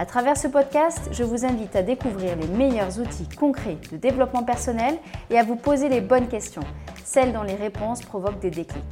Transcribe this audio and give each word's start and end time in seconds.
À 0.00 0.06
travers 0.06 0.36
ce 0.36 0.46
podcast, 0.46 1.08
je 1.10 1.24
vous 1.24 1.44
invite 1.44 1.74
à 1.74 1.82
découvrir 1.82 2.36
les 2.36 2.46
meilleurs 2.46 3.00
outils 3.00 3.28
concrets 3.36 3.78
de 3.90 3.96
développement 3.96 4.44
personnel 4.44 4.96
et 5.28 5.36
à 5.36 5.42
vous 5.42 5.56
poser 5.56 5.88
les 5.88 6.00
bonnes 6.00 6.28
questions, 6.28 6.62
celles 7.04 7.32
dont 7.32 7.42
les 7.42 7.56
réponses 7.56 8.02
provoquent 8.02 8.38
des 8.38 8.52
déclics. 8.52 8.84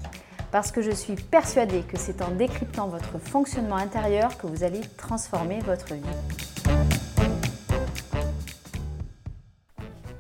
Parce 0.51 0.73
que 0.73 0.83
je 0.83 0.91
suis 0.91 1.15
persuadée 1.15 1.83
que 1.83 1.97
c'est 1.97 2.23
en 2.23 2.33
décryptant 2.33 2.89
votre 2.89 3.21
fonctionnement 3.21 3.77
intérieur 3.77 4.37
que 4.37 4.49
vous 4.49 4.65
allez 4.65 4.81
transformer 4.97 5.61
votre 5.61 5.95
vie. 5.95 6.03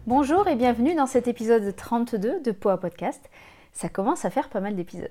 Bonjour 0.07 0.47
et 0.47 0.55
bienvenue 0.55 0.95
dans 0.95 1.09
cet 1.09 1.27
épisode 1.27 1.75
32 1.75 2.43
de 2.43 2.51
Poa 2.53 2.79
Podcast. 2.79 3.29
Ça 3.73 3.89
commence 3.89 4.25
à 4.25 4.31
faire 4.31 4.49
pas 4.49 4.61
mal 4.61 4.77
d'épisodes. 4.77 5.11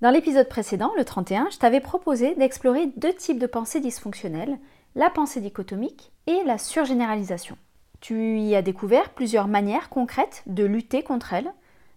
Dans 0.00 0.10
l'épisode 0.10 0.48
précédent, 0.48 0.92
le 0.96 1.04
31, 1.04 1.48
je 1.50 1.58
t'avais 1.58 1.80
proposé 1.80 2.34
d'explorer 2.36 2.86
deux 2.96 3.12
types 3.12 3.38
de 3.38 3.46
pensées 3.46 3.80
dysfonctionnelles 3.80 4.58
la 4.94 5.10
pensée 5.10 5.40
dichotomique 5.40 6.12
et 6.26 6.42
la 6.44 6.58
surgénéralisation. 6.58 7.56
Tu 8.00 8.38
y 8.38 8.54
as 8.54 8.62
découvert 8.62 9.10
plusieurs 9.10 9.48
manières 9.48 9.88
concrètes 9.88 10.42
de 10.46 10.64
lutter 10.64 11.02
contre 11.02 11.32
elles, 11.32 11.52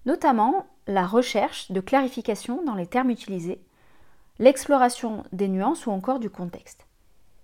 notamment 0.05 0.65
la 0.87 1.05
recherche 1.05 1.71
de 1.71 1.81
clarification 1.81 2.63
dans 2.63 2.75
les 2.75 2.87
termes 2.87 3.09
utilisés, 3.09 3.61
l'exploration 4.39 5.23
des 5.31 5.47
nuances 5.47 5.85
ou 5.85 5.91
encore 5.91 6.19
du 6.19 6.29
contexte. 6.29 6.85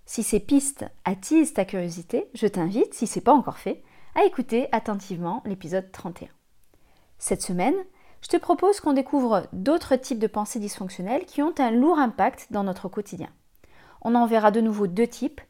Si 0.06 0.24
ces 0.24 0.40
pistes 0.40 0.86
attisent 1.06 1.54
ta 1.54 1.66
curiosité, 1.66 2.30
je 2.34 2.48
t'invite, 2.48 2.94
si 2.94 3.08
ce 3.08 3.20
n'est 3.20 3.24
pas 3.24 3.34
encore 3.34 3.58
fait, 3.58 3.84
à 4.16 4.26
écouter 4.26 4.68
attentivement 4.72 5.42
l'épisode 5.46 5.92
31. 5.92 6.30
Cette 7.18 7.42
semaine, 7.42 7.76
je 8.22 8.28
te 8.28 8.38
propose 8.38 8.80
qu'on 8.80 8.94
découvre 8.94 9.48
d'autres 9.54 9.96
types 9.96 10.20
de 10.20 10.28
pensées 10.28 10.60
dysfonctionnelles 10.60 11.26
qui 11.26 11.42
ont 11.42 11.54
un 11.58 11.72
lourd 11.72 12.00
impact 12.00 12.48
dans 12.52 12.64
notre 12.64 12.88
quotidien. 12.90 13.30
On 14.04 14.16
en 14.16 14.26
verra 14.26 14.52
de 14.52 14.62
nouveau 14.62 14.88
deux 14.88 15.08
types. 15.08 15.42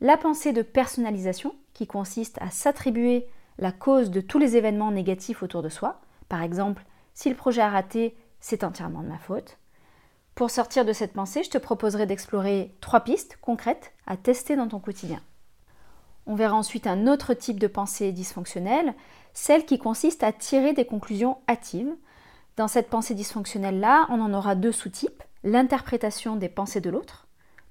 La 0.00 0.16
pensée 0.16 0.52
de 0.52 0.62
personnalisation, 0.62 1.54
qui 1.74 1.86
consiste 1.86 2.38
à 2.40 2.50
s'attribuer 2.50 3.26
la 3.58 3.72
cause 3.72 4.10
de 4.10 4.20
tous 4.20 4.38
les 4.38 4.56
événements 4.56 4.90
négatifs 4.90 5.42
autour 5.42 5.62
de 5.62 5.68
soi. 5.68 6.00
Par 6.28 6.42
exemple, 6.42 6.84
si 7.14 7.28
le 7.28 7.36
projet 7.36 7.62
a 7.62 7.70
raté, 7.70 8.16
c'est 8.40 8.64
entièrement 8.64 9.02
de 9.02 9.08
ma 9.08 9.18
faute. 9.18 9.58
Pour 10.34 10.50
sortir 10.50 10.84
de 10.84 10.92
cette 10.92 11.12
pensée, 11.12 11.42
je 11.42 11.50
te 11.50 11.58
proposerai 11.58 12.06
d'explorer 12.06 12.74
trois 12.80 13.00
pistes 13.00 13.38
concrètes 13.40 13.92
à 14.06 14.16
tester 14.16 14.56
dans 14.56 14.68
ton 14.68 14.80
quotidien. 14.80 15.20
On 16.26 16.34
verra 16.34 16.56
ensuite 16.56 16.86
un 16.86 17.06
autre 17.06 17.34
type 17.34 17.60
de 17.60 17.66
pensée 17.66 18.12
dysfonctionnelle, 18.12 18.94
celle 19.34 19.66
qui 19.66 19.78
consiste 19.78 20.22
à 20.22 20.32
tirer 20.32 20.72
des 20.72 20.84
conclusions 20.84 21.38
hâtives. 21.48 21.94
Dans 22.56 22.68
cette 22.68 22.88
pensée 22.88 23.14
dysfonctionnelle-là, 23.14 24.06
on 24.08 24.20
en 24.20 24.32
aura 24.32 24.54
deux 24.54 24.72
sous-types, 24.72 25.22
l'interprétation 25.44 26.36
des 26.36 26.48
pensées 26.48 26.80
de 26.80 26.90
l'autre, 26.90 27.26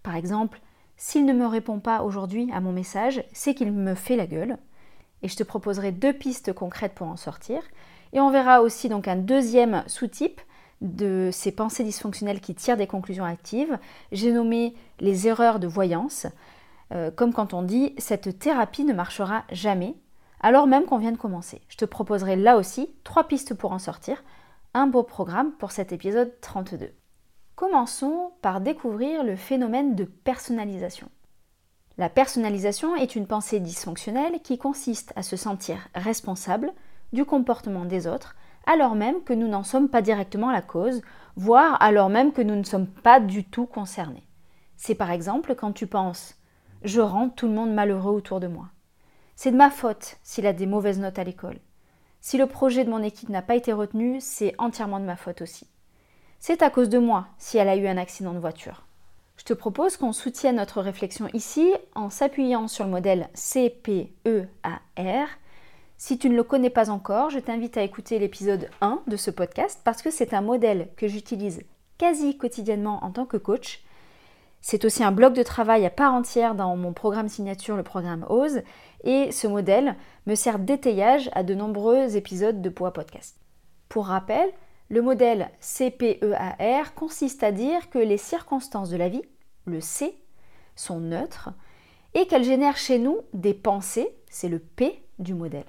par 0.10 0.16
exemple, 0.16 0.60
s'il 0.98 1.24
ne 1.24 1.34
me 1.34 1.46
répond 1.46 1.80
pas 1.80 2.02
aujourd'hui 2.02 2.50
à 2.52 2.62
mon 2.62 2.72
message, 2.72 3.24
c'est 3.32 3.54
qu'il 3.54 3.72
me 3.72 3.94
fait 3.94 4.16
la 4.16 4.26
gueule. 4.26 4.58
Et 5.22 5.28
je 5.28 5.36
te 5.36 5.44
proposerai 5.44 5.92
deux 5.92 6.14
pistes 6.14 6.52
concrètes 6.52 6.96
pour 6.96 7.06
en 7.06 7.16
sortir. 7.16 7.62
Et 8.12 8.20
on 8.20 8.32
verra 8.32 8.64
aussi 8.64 8.90
donc 8.90 9.08
un 9.08 9.18
deuxième 9.18 9.84
sous-type 9.86 10.42
de 10.82 11.30
ces 11.32 11.52
pensées 11.52 11.84
dysfonctionnelles 11.84 12.40
qui 12.40 12.56
tirent 12.56 12.76
des 12.76 12.88
conclusions 12.88 13.24
actives. 13.24 13.78
J'ai 14.12 14.32
nommé 14.32 14.74
les 15.00 15.28
erreurs 15.28 15.60
de 15.60 15.68
voyance, 15.68 16.26
euh, 16.92 17.12
comme 17.12 17.34
quand 17.34 17.54
on 17.54 17.62
dit 17.62 17.94
cette 18.00 18.40
thérapie 18.40 18.86
ne 18.86 18.94
marchera 18.94 19.44
jamais, 19.52 19.94
alors 20.40 20.66
même 20.66 20.86
qu'on 20.86 20.98
vient 20.98 21.12
de 21.12 21.18
commencer. 21.18 21.62
Je 21.68 21.78
te 21.78 21.86
proposerai 21.86 22.36
là 22.36 22.58
aussi 22.58 22.90
trois 23.04 23.28
pistes 23.28 23.54
pour 23.54 23.74
en 23.74 23.80
sortir. 23.80 24.24
Un 24.74 24.88
beau 24.88 25.04
programme 25.04 25.52
pour 25.60 25.72
cet 25.72 25.92
épisode 25.92 26.34
32. 26.42 26.94
Commençons 27.60 28.32
par 28.42 28.62
découvrir 28.62 29.22
le 29.22 29.36
phénomène 29.36 29.94
de 29.94 30.06
personnalisation. 30.06 31.10
La 31.98 32.08
personnalisation 32.08 32.96
est 32.96 33.18
une 33.18 33.28
pensée 33.28 33.60
dysfonctionnelle 33.60 34.40
qui 34.42 34.58
consiste 34.58 35.12
à 35.18 35.24
se 35.24 35.36
sentir 35.36 35.90
responsable 35.94 36.72
du 37.12 37.26
comportement 37.26 37.84
des 37.84 38.08
autres 38.08 38.38
alors 38.66 38.96
même 38.96 39.22
que 39.24 39.34
nous 39.34 39.50
n'en 39.50 39.64
sommes 39.64 39.90
pas 39.90 40.02
directement 40.02 40.54
la 40.54 40.62
cause, 40.62 41.02
voire 41.36 41.76
alors 41.82 42.08
même 42.08 42.32
que 42.32 42.42
nous 42.42 42.56
ne 42.56 42.64
sommes 42.64 42.88
pas 42.88 43.20
du 43.20 43.44
tout 43.44 43.66
concernés. 43.66 44.26
C'est 44.78 44.96
par 44.96 45.12
exemple 45.12 45.54
quand 45.54 45.74
tu 45.74 45.86
penses⁇ 45.86 46.30
Je 46.84 47.02
rends 47.02 47.28
tout 47.28 47.50
le 47.50 47.54
monde 47.54 47.74
malheureux 47.74 48.14
autour 48.14 48.40
de 48.40 48.48
moi⁇ 48.48 48.66
C'est 49.36 49.52
de 49.52 49.58
ma 49.58 49.70
faute 49.70 50.16
s'il 50.24 50.48
a 50.48 50.54
des 50.54 50.66
mauvaises 50.66 51.02
notes 51.02 51.20
à 51.20 51.26
l'école. 51.26 51.60
Si 52.22 52.38
le 52.38 52.46
projet 52.46 52.86
de 52.86 52.90
mon 52.90 53.04
équipe 53.04 53.28
n'a 53.28 53.42
pas 53.42 53.56
été 53.56 53.74
retenu, 53.74 54.22
c'est 54.22 54.56
entièrement 54.60 55.02
de 55.02 55.06
ma 55.06 55.18
faute 55.18 55.42
aussi. 55.42 55.68
C'est 56.40 56.62
à 56.62 56.70
cause 56.70 56.88
de 56.88 57.00
moi 57.00 57.28
si 57.38 57.58
elle 57.58 57.68
a 57.68 57.76
eu 57.76 57.88
un 57.88 57.98
accident 57.98 58.34
de 58.34 58.40
voiture. 58.40 58.84
Je 59.36 59.44
te 59.44 59.54
propose 59.54 59.98
qu'on 59.98 60.14
soutienne 60.14 60.56
notre 60.56 60.82
réflexion 60.82 61.28
ici 61.34 61.74
en 61.96 62.10
s'appuyant 62.10 62.68
sur 62.68 62.86
le 62.86 62.92
modèle 62.92 63.30
CPEAR. 63.34 65.28
Si 65.98 66.18
tu 66.18 66.30
ne 66.30 66.36
le 66.36 66.44
connais 66.44 66.70
pas 66.70 66.90
encore, 66.90 67.30
je 67.30 67.40
t'invite 67.40 67.76
à 67.76 67.84
écouter 67.84 68.20
l'épisode 68.20 68.70
1 68.80 69.02
de 69.08 69.18
ce 69.18 69.32
podcast 69.32 69.82
parce 69.84 70.02
que 70.02 70.12
c'est 70.12 70.34
un 70.34 70.42
modèle 70.42 70.88
que 70.96 71.10
j'utilise 71.10 71.62
quasi 71.98 72.38
quotidiennement 72.38 73.04
en 73.04 73.12
tant 73.12 73.26
que 73.26 73.38
coach. 73.38 73.84
C'est 74.62 74.86
aussi 74.86 75.04
un 75.04 75.12
bloc 75.12 75.34
de 75.34 75.44
travail 75.44 75.86
à 75.86 75.90
part 75.90 76.14
entière 76.14 76.56
dans 76.56 76.76
mon 76.78 76.94
programme 76.94 77.28
signature, 77.28 77.76
le 77.76 77.84
programme 77.84 78.26
OSE, 78.30 78.62
et 79.04 79.32
ce 79.34 79.48
modèle 79.48 79.96
me 80.26 80.36
sert 80.36 80.60
d'étayage 80.60 81.30
à 81.34 81.44
de 81.44 81.54
nombreux 81.54 82.16
épisodes 82.16 82.62
de 82.62 82.70
Poids 82.70 82.94
Podcast. 82.94 83.36
Pour 83.90 84.08
rappel, 84.08 84.50
le 84.90 85.02
modèle 85.04 85.52
CPEAR 85.62 86.94
consiste 86.96 87.44
à 87.44 87.52
dire 87.52 87.90
que 87.90 88.00
les 88.00 88.18
circonstances 88.18 88.90
de 88.90 88.98
la 88.98 89.08
vie, 89.08 89.22
le 89.66 89.82
C, 89.82 90.18
sont 90.76 91.00
neutres 91.00 91.52
et 92.16 92.26
qu'elles 92.26 92.44
génèrent 92.44 92.78
chez 92.78 92.98
nous 92.98 93.20
des 93.34 93.54
pensées, 93.54 94.10
c'est 94.30 94.50
le 94.50 94.60
P 94.60 95.04
du 95.20 95.36
modèle. 95.36 95.66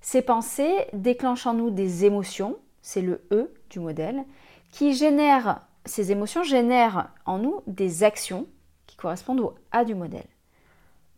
Ces 0.00 0.22
pensées 0.22 0.86
déclenchent 0.94 1.46
en 1.46 1.54
nous 1.54 1.70
des 1.70 2.06
émotions, 2.06 2.58
c'est 2.80 3.02
le 3.02 3.26
E 3.30 3.52
du 3.68 3.80
modèle, 3.80 4.24
qui 4.70 4.94
génèrent, 4.94 5.60
ces 5.84 6.10
émotions 6.10 6.42
génèrent 6.42 7.10
en 7.26 7.38
nous 7.38 7.60
des 7.66 8.04
actions 8.04 8.46
qui 8.86 8.96
correspondent 8.96 9.40
au 9.40 9.54
A 9.72 9.84
du 9.84 9.94
modèle. 9.94 10.26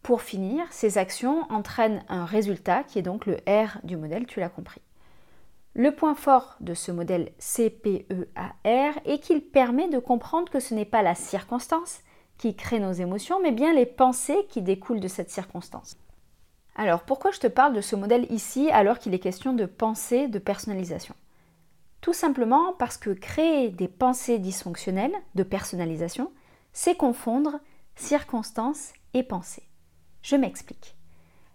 Pour 0.02 0.22
finir, 0.22 0.64
ces 0.72 0.98
actions 0.98 1.46
entraînent 1.50 2.04
un 2.08 2.24
résultat 2.24 2.82
qui 2.82 2.98
est 2.98 3.02
donc 3.02 3.26
le 3.26 3.36
R 3.46 3.78
du 3.84 3.96
modèle, 3.96 4.26
tu 4.26 4.40
l'as 4.40 4.48
compris. 4.48 4.80
Le 5.74 5.90
point 5.94 6.14
fort 6.14 6.56
de 6.60 6.74
ce 6.74 6.92
modèle 6.92 7.32
CPEAR 7.38 8.98
est 9.06 9.18
qu'il 9.20 9.42
permet 9.42 9.88
de 9.88 9.98
comprendre 9.98 10.52
que 10.52 10.60
ce 10.60 10.74
n'est 10.74 10.84
pas 10.84 11.00
la 11.00 11.14
circonstance 11.14 12.00
qui 12.36 12.54
crée 12.54 12.78
nos 12.78 12.92
émotions, 12.92 13.40
mais 13.40 13.52
bien 13.52 13.72
les 13.72 13.86
pensées 13.86 14.46
qui 14.50 14.60
découlent 14.60 15.00
de 15.00 15.08
cette 15.08 15.30
circonstance. 15.30 15.96
Alors 16.76 17.04
pourquoi 17.04 17.30
je 17.30 17.40
te 17.40 17.46
parle 17.46 17.72
de 17.72 17.80
ce 17.80 17.96
modèle 17.96 18.30
ici 18.30 18.70
alors 18.70 18.98
qu'il 18.98 19.14
est 19.14 19.18
question 19.18 19.54
de 19.54 19.64
pensée 19.64 20.28
de 20.28 20.38
personnalisation? 20.38 21.14
Tout 22.02 22.12
simplement 22.12 22.74
parce 22.74 22.98
que 22.98 23.10
créer 23.10 23.70
des 23.70 23.88
pensées 23.88 24.38
dysfonctionnelles 24.38 25.14
de 25.34 25.42
personnalisation, 25.42 26.32
c'est 26.74 26.96
confondre 26.96 27.60
circonstance 27.96 28.92
et 29.14 29.22
pensée. 29.22 29.62
Je 30.22 30.36
m'explique. 30.36 30.96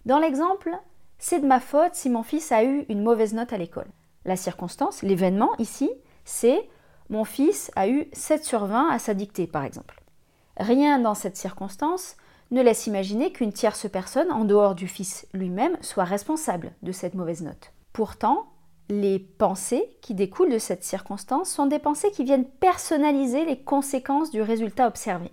Dans 0.06 0.20
l'exemple, 0.20 0.72
c'est 1.20 1.40
de 1.40 1.48
ma 1.48 1.60
faute 1.60 1.94
si 1.94 2.10
mon 2.10 2.24
fils 2.24 2.52
a 2.52 2.64
eu 2.64 2.86
une 2.90 3.04
mauvaise 3.04 3.34
note 3.34 3.54
à 3.54 3.58
l'école. 3.58 3.90
La 4.28 4.36
circonstance, 4.36 5.02
l'événement 5.02 5.52
ici, 5.58 5.90
c'est 6.26 6.70
mon 7.10 7.24
fils 7.24 7.72
a 7.78 7.88
eu 7.88 8.08
7 8.12 8.44
sur 8.44 8.66
20 8.66 8.90
à 8.90 9.00
sa 9.00 9.14
dictée, 9.14 9.48
par 9.48 9.64
exemple. 9.64 10.04
Rien 10.58 11.00
dans 11.00 11.16
cette 11.16 11.38
circonstance 11.38 12.18
ne 12.52 12.62
laisse 12.62 12.88
imaginer 12.88 13.32
qu'une 13.32 13.54
tierce 13.54 13.90
personne, 13.90 14.32
en 14.32 14.44
dehors 14.44 14.76
du 14.76 14.90
fils 14.90 15.26
lui-même, 15.34 15.78
soit 15.80 16.04
responsable 16.04 16.74
de 16.84 16.92
cette 16.92 17.14
mauvaise 17.14 17.42
note. 17.42 17.72
Pourtant, 17.94 18.48
les 18.90 19.20
pensées 19.20 19.98
qui 20.02 20.14
découlent 20.14 20.52
de 20.52 20.60
cette 20.60 20.84
circonstance 20.84 21.50
sont 21.50 21.66
des 21.66 21.80
pensées 21.80 22.12
qui 22.12 22.26
viennent 22.26 22.46
personnaliser 22.48 23.46
les 23.46 23.60
conséquences 23.60 24.32
du 24.32 24.42
résultat 24.42 24.88
observé. 24.88 25.32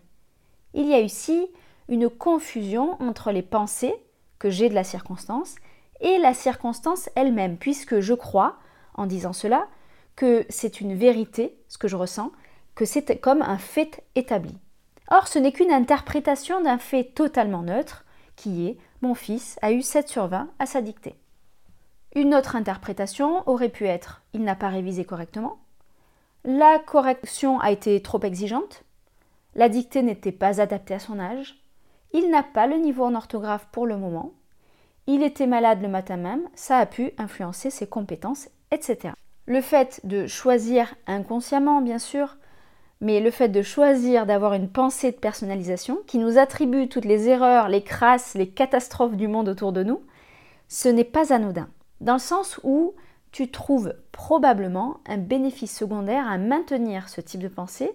Il 0.72 0.86
y 0.86 0.94
a 0.94 1.00
ici 1.00 1.48
une 1.88 2.08
confusion 2.08 2.96
entre 3.02 3.32
les 3.32 3.42
pensées 3.42 3.94
que 4.38 4.50
j'ai 4.50 4.68
de 4.68 4.74
la 4.74 4.84
circonstance 4.84 5.56
et 6.00 6.18
la 6.18 6.34
circonstance 6.34 7.08
elle-même, 7.16 7.56
puisque 7.56 7.98
je 7.98 8.14
crois 8.14 8.56
en 8.94 9.06
disant 9.06 9.32
cela 9.32 9.66
que 10.16 10.46
c'est 10.48 10.80
une 10.80 10.94
vérité, 10.94 11.58
ce 11.68 11.78
que 11.78 11.88
je 11.88 11.96
ressens, 11.96 12.30
que 12.74 12.84
c'est 12.84 13.18
comme 13.20 13.42
un 13.42 13.58
fait 13.58 14.04
établi. 14.14 14.56
Or, 15.10 15.28
ce 15.28 15.38
n'est 15.38 15.52
qu'une 15.52 15.72
interprétation 15.72 16.62
d'un 16.62 16.78
fait 16.78 17.04
totalement 17.04 17.62
neutre, 17.62 18.04
qui 18.36 18.66
est 18.66 18.78
mon 19.02 19.14
fils 19.14 19.58
a 19.60 19.72
eu 19.72 19.82
7 19.82 20.08
sur 20.08 20.26
20 20.28 20.48
à 20.58 20.66
sa 20.66 20.80
dictée. 20.80 21.14
Une 22.14 22.34
autre 22.34 22.56
interprétation 22.56 23.46
aurait 23.48 23.68
pu 23.68 23.86
être 23.86 24.22
il 24.32 24.42
n'a 24.44 24.54
pas 24.54 24.68
révisé 24.68 25.04
correctement, 25.04 25.58
la 26.44 26.78
correction 26.78 27.58
a 27.60 27.70
été 27.70 28.00
trop 28.02 28.20
exigeante, 28.20 28.84
la 29.54 29.68
dictée 29.68 30.02
n'était 30.02 30.32
pas 30.32 30.60
adaptée 30.60 30.94
à 30.94 30.98
son 30.98 31.18
âge, 31.18 31.62
il 32.12 32.30
n'a 32.30 32.42
pas 32.42 32.66
le 32.66 32.76
niveau 32.76 33.04
en 33.04 33.14
orthographe 33.14 33.66
pour 33.72 33.86
le 33.86 33.96
moment, 33.96 34.32
il 35.06 35.22
était 35.22 35.46
malade 35.46 35.82
le 35.82 35.88
matin 35.88 36.16
même, 36.16 36.48
ça 36.54 36.78
a 36.78 36.86
pu 36.86 37.12
influencer 37.18 37.70
ses 37.70 37.86
compétences, 37.86 38.48
Le 39.46 39.60
fait 39.60 40.00
de 40.04 40.26
choisir 40.26 40.94
inconsciemment, 41.06 41.80
bien 41.80 41.98
sûr, 41.98 42.36
mais 43.00 43.20
le 43.20 43.30
fait 43.30 43.48
de 43.48 43.62
choisir 43.62 44.24
d'avoir 44.24 44.54
une 44.54 44.70
pensée 44.70 45.12
de 45.12 45.16
personnalisation 45.16 45.98
qui 46.06 46.18
nous 46.18 46.38
attribue 46.38 46.88
toutes 46.88 47.04
les 47.04 47.28
erreurs, 47.28 47.68
les 47.68 47.82
crasses, 47.82 48.34
les 48.34 48.48
catastrophes 48.48 49.16
du 49.16 49.28
monde 49.28 49.48
autour 49.48 49.72
de 49.72 49.82
nous, 49.82 50.02
ce 50.68 50.88
n'est 50.88 51.04
pas 51.04 51.32
anodin. 51.32 51.68
Dans 52.00 52.14
le 52.14 52.18
sens 52.18 52.58
où 52.62 52.94
tu 53.32 53.50
trouves 53.50 53.94
probablement 54.12 55.00
un 55.06 55.18
bénéfice 55.18 55.76
secondaire 55.76 56.26
à 56.28 56.38
maintenir 56.38 57.08
ce 57.08 57.20
type 57.20 57.42
de 57.42 57.48
pensée 57.48 57.90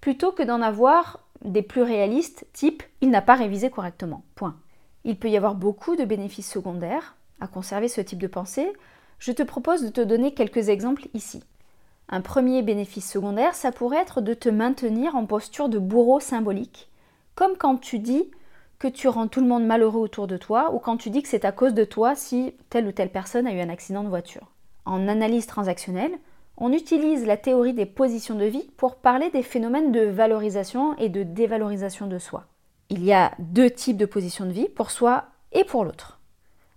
plutôt 0.00 0.32
que 0.32 0.42
d'en 0.42 0.62
avoir 0.62 1.20
des 1.44 1.62
plus 1.62 1.82
réalistes 1.82 2.46
type 2.52 2.82
il 3.00 3.10
n'a 3.10 3.22
pas 3.22 3.34
révisé 3.34 3.70
correctement. 3.70 4.22
Point. 4.34 4.56
Il 5.04 5.18
peut 5.18 5.28
y 5.28 5.36
avoir 5.36 5.54
beaucoup 5.54 5.96
de 5.96 6.04
bénéfices 6.04 6.50
secondaires 6.50 7.16
à 7.40 7.46
conserver 7.46 7.88
ce 7.88 8.00
type 8.00 8.20
de 8.20 8.26
pensée. 8.26 8.72
Je 9.24 9.32
te 9.32 9.42
propose 9.42 9.82
de 9.82 9.88
te 9.88 10.02
donner 10.02 10.34
quelques 10.34 10.68
exemples 10.68 11.08
ici. 11.14 11.42
Un 12.10 12.20
premier 12.20 12.60
bénéfice 12.60 13.10
secondaire, 13.10 13.54
ça 13.54 13.72
pourrait 13.72 14.02
être 14.02 14.20
de 14.20 14.34
te 14.34 14.50
maintenir 14.50 15.16
en 15.16 15.24
posture 15.24 15.70
de 15.70 15.78
bourreau 15.78 16.20
symbolique, 16.20 16.90
comme 17.34 17.56
quand 17.56 17.78
tu 17.78 17.98
dis 17.98 18.30
que 18.78 18.86
tu 18.86 19.08
rends 19.08 19.26
tout 19.26 19.40
le 19.40 19.46
monde 19.46 19.64
malheureux 19.64 20.02
autour 20.02 20.26
de 20.26 20.36
toi 20.36 20.74
ou 20.74 20.78
quand 20.78 20.98
tu 20.98 21.08
dis 21.08 21.22
que 21.22 21.30
c'est 21.30 21.46
à 21.46 21.52
cause 21.52 21.72
de 21.72 21.84
toi 21.84 22.14
si 22.14 22.52
telle 22.68 22.86
ou 22.86 22.92
telle 22.92 23.08
personne 23.08 23.46
a 23.46 23.54
eu 23.54 23.60
un 23.60 23.70
accident 23.70 24.04
de 24.04 24.10
voiture. 24.10 24.52
En 24.84 25.08
analyse 25.08 25.46
transactionnelle, 25.46 26.18
on 26.58 26.70
utilise 26.70 27.24
la 27.24 27.38
théorie 27.38 27.72
des 27.72 27.86
positions 27.86 28.34
de 28.34 28.44
vie 28.44 28.68
pour 28.76 28.96
parler 28.96 29.30
des 29.30 29.42
phénomènes 29.42 29.90
de 29.90 30.02
valorisation 30.02 30.98
et 30.98 31.08
de 31.08 31.22
dévalorisation 31.22 32.08
de 32.08 32.18
soi. 32.18 32.44
Il 32.90 33.02
y 33.02 33.14
a 33.14 33.32
deux 33.38 33.70
types 33.70 33.96
de 33.96 34.04
positions 34.04 34.44
de 34.44 34.52
vie 34.52 34.68
pour 34.68 34.90
soi 34.90 35.24
et 35.52 35.64
pour 35.64 35.82
l'autre. 35.82 36.20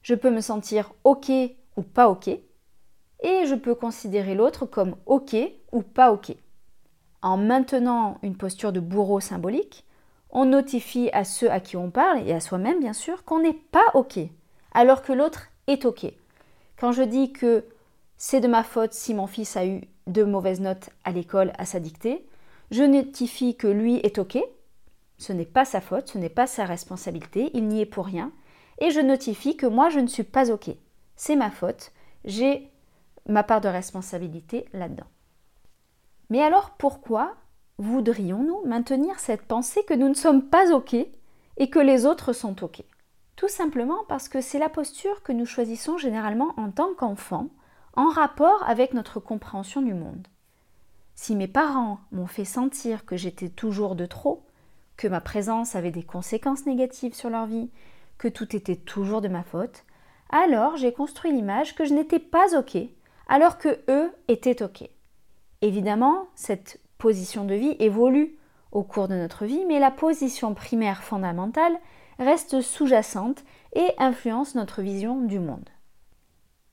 Je 0.02 0.16
peux 0.16 0.32
me 0.32 0.40
sentir 0.40 0.94
OK 1.04 1.30
ou 1.78 1.84
pas 1.84 2.10
OK, 2.10 2.28
et 2.28 3.46
je 3.46 3.56
peux 3.56 3.76
considérer 3.76 4.36
l'autre 4.36 4.66
comme 4.66 4.96
OK 5.06 5.36
ou 5.72 5.82
pas 5.82 6.12
OK. 6.12 6.36
En 7.22 7.38
maintenant 7.38 8.18
une 8.22 8.38
posture 8.38 8.72
de 8.72 8.80
bourreau 8.80 9.20
symbolique, 9.20 9.86
on 10.30 10.46
notifie 10.46 11.10
à 11.14 11.24
ceux 11.24 11.50
à 11.50 11.60
qui 11.60 11.78
on 11.78 11.90
parle, 11.90 12.28
et 12.28 12.34
à 12.34 12.40
soi-même 12.40 12.80
bien 12.80 12.94
sûr, 12.94 13.24
qu'on 13.24 13.40
n'est 13.40 13.54
pas 13.54 13.86
OK, 13.94 14.20
alors 14.74 15.02
que 15.02 15.14
l'autre 15.14 15.48
est 15.68 15.86
OK. 15.86 16.06
Quand 16.80 16.92
je 16.92 17.04
dis 17.04 17.32
que 17.32 17.66
c'est 18.18 18.42
de 18.42 18.48
ma 18.48 18.64
faute 18.64 18.94
si 18.94 19.14
mon 19.14 19.28
fils 19.28 19.56
a 19.58 19.66
eu 19.66 19.82
de 20.08 20.24
mauvaises 20.24 20.62
notes 20.62 20.90
à 21.04 21.12
l'école 21.12 21.54
à 21.58 21.66
sa 21.66 21.80
dictée, 21.80 22.28
je 22.72 22.84
notifie 22.84 23.56
que 23.56 23.68
lui 23.68 23.96
est 23.98 24.20
OK, 24.20 24.38
ce 25.18 25.34
n'est 25.34 25.46
pas 25.46 25.66
sa 25.66 25.82
faute, 25.82 26.10
ce 26.10 26.18
n'est 26.18 26.30
pas 26.30 26.48
sa 26.48 26.66
responsabilité, 26.66 27.50
il 27.54 27.68
n'y 27.68 27.82
est 27.82 27.86
pour 27.86 28.06
rien, 28.06 28.32
et 28.80 28.92
je 28.92 29.00
notifie 29.00 29.58
que 29.58 29.66
moi 29.66 29.90
je 29.90 30.00
ne 30.00 30.08
suis 30.08 30.24
pas 30.24 30.52
OK. 30.52 30.70
C'est 31.18 31.36
ma 31.36 31.52
faute, 31.52 31.92
j'ai 32.26 32.72
ma 33.28 33.44
part 33.44 33.60
de 33.60 33.68
responsabilité 33.68 34.66
là-dedans. 34.72 35.08
Mais 36.30 36.42
alors 36.42 36.72
pourquoi 36.78 37.36
voudrions-nous 37.80 38.66
maintenir 38.66 39.20
cette 39.20 39.42
pensée 39.42 39.84
que 39.84 39.94
nous 39.94 40.10
ne 40.10 40.14
sommes 40.14 40.44
pas 40.44 40.72
OK 40.72 40.94
et 40.94 41.70
que 41.70 41.80
les 41.80 42.06
autres 42.06 42.34
sont 42.34 42.64
OK? 42.64 42.84
Tout 43.36 43.48
simplement 43.48 44.04
parce 44.08 44.30
que 44.30 44.42
c'est 44.42 44.60
la 44.60 44.70
posture 44.70 45.22
que 45.24 45.32
nous 45.32 45.46
choisissons 45.46 45.98
généralement 45.98 46.54
en 46.58 46.72
tant 46.72 46.94
qu'enfants 46.94 47.50
en 47.96 48.10
rapport 48.10 48.64
avec 48.68 48.94
notre 48.94 49.20
compréhension 49.20 49.82
du 49.82 49.94
monde. 49.94 50.28
Si 51.16 51.36
mes 51.36 51.48
parents 51.48 52.00
m'ont 52.12 52.28
fait 52.28 52.46
sentir 52.46 53.06
que 53.06 53.18
j'étais 53.18 53.50
toujours 53.50 53.96
de 53.96 54.06
trop, 54.06 54.44
que 54.98 55.08
ma 55.08 55.20
présence 55.20 55.76
avait 55.76 55.92
des 55.92 56.04
conséquences 56.04 56.68
négatives 56.68 57.16
sur 57.16 57.32
leur 57.32 57.48
vie, 57.48 57.72
que 58.20 58.28
tout 58.28 58.56
était 58.56 58.76
toujours 58.76 59.22
de 59.22 59.28
ma 59.28 59.44
faute, 59.44 59.84
alors 60.30 60.78
j'ai 60.78 60.94
construit 60.94 61.32
l'image 61.32 61.76
que 61.76 61.86
je 61.86 61.94
n'étais 61.94 62.20
pas 62.20 62.58
OK, 62.58 62.78
alors 63.28 63.58
que 63.58 63.80
eux 63.90 64.12
étaient 64.28 64.64
OK. 64.64 64.90
Évidemment, 65.62 66.28
cette 66.36 66.80
position 66.98 67.46
de 67.46 67.56
vie 67.56 67.76
évolue 67.80 68.38
au 68.72 68.84
cours 68.84 69.08
de 69.08 69.16
notre 69.16 69.46
vie, 69.46 69.66
mais 69.66 69.80
la 69.80 69.92
position 69.92 70.54
primaire 70.54 71.04
fondamentale 71.04 71.78
reste 72.20 72.62
sous-jacente 72.62 73.44
et 73.74 73.88
influence 73.98 74.56
notre 74.56 74.82
vision 74.82 75.22
du 75.22 75.40
monde. 75.40 75.70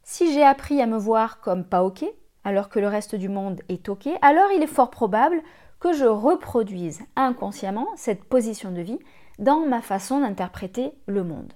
Si 0.02 0.32
j'ai 0.32 0.44
appris 0.44 0.80
à 0.82 0.86
me 0.86 0.98
voir 0.98 1.40
comme 1.40 1.64
pas 1.64 1.82
OK, 1.82 2.04
alors 2.44 2.68
que 2.68 2.78
le 2.78 2.88
reste 2.88 3.14
du 3.14 3.28
monde 3.28 3.62
est 3.68 3.88
OK, 3.88 4.08
alors 4.20 4.50
il 4.54 4.62
est 4.62 4.66
fort 4.66 4.90
probable 4.90 5.42
que 5.80 5.92
je 5.92 6.04
reproduise 6.04 7.02
inconsciemment 7.16 7.88
cette 7.96 8.24
position 8.24 8.70
de 8.70 8.80
vie 8.80 8.98
dans 9.38 9.60
ma 9.60 9.80
façon 9.80 10.20
d'interpréter 10.20 10.92
le 11.06 11.24
monde. 11.24 11.52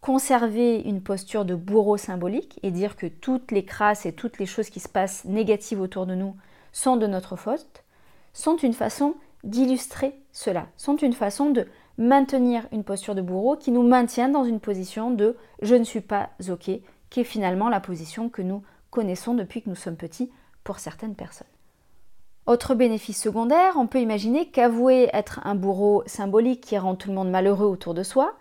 Conserver 0.00 0.80
une 0.80 1.02
posture 1.02 1.44
de 1.44 1.54
bourreau 1.54 1.96
symbolique 1.96 2.60
et 2.62 2.70
dire 2.70 2.96
que 2.96 3.06
toutes 3.06 3.50
les 3.50 3.64
crasses 3.64 4.06
et 4.06 4.12
toutes 4.12 4.38
les 4.38 4.46
choses 4.46 4.70
qui 4.70 4.80
se 4.80 4.88
passent 4.88 5.24
négatives 5.24 5.80
autour 5.80 6.06
de 6.06 6.14
nous 6.14 6.36
sont 6.72 6.96
de 6.96 7.06
notre 7.06 7.36
faute, 7.36 7.84
sont 8.32 8.56
une 8.56 8.74
façon 8.74 9.14
d'illustrer 9.42 10.14
cela, 10.32 10.66
sont 10.76 10.96
une 10.96 11.12
façon 11.12 11.50
de 11.50 11.66
maintenir 11.98 12.66
une 12.70 12.84
posture 12.84 13.16
de 13.16 13.22
bourreau 13.22 13.56
qui 13.56 13.72
nous 13.72 13.82
maintient 13.82 14.28
dans 14.28 14.44
une 14.44 14.60
position 14.60 15.10
de 15.10 15.36
je 15.62 15.74
ne 15.74 15.84
suis 15.84 16.00
pas 16.00 16.30
OK, 16.48 16.70
qui 17.10 17.20
est 17.20 17.24
finalement 17.24 17.68
la 17.68 17.80
position 17.80 18.28
que 18.28 18.42
nous 18.42 18.62
connaissons 18.90 19.34
depuis 19.34 19.62
que 19.62 19.68
nous 19.68 19.76
sommes 19.76 19.96
petits 19.96 20.30
pour 20.62 20.78
certaines 20.78 21.16
personnes. 21.16 21.48
Autre 22.46 22.74
bénéfice 22.74 23.20
secondaire, 23.20 23.74
on 23.76 23.86
peut 23.86 24.00
imaginer 24.00 24.48
qu'avouer 24.48 25.10
être 25.12 25.40
un 25.44 25.54
bourreau 25.54 26.02
symbolique 26.06 26.62
qui 26.62 26.78
rend 26.78 26.94
tout 26.94 27.08
le 27.08 27.14
monde 27.14 27.30
malheureux 27.30 27.66
autour 27.66 27.94
de 27.94 28.02
soi 28.02 28.34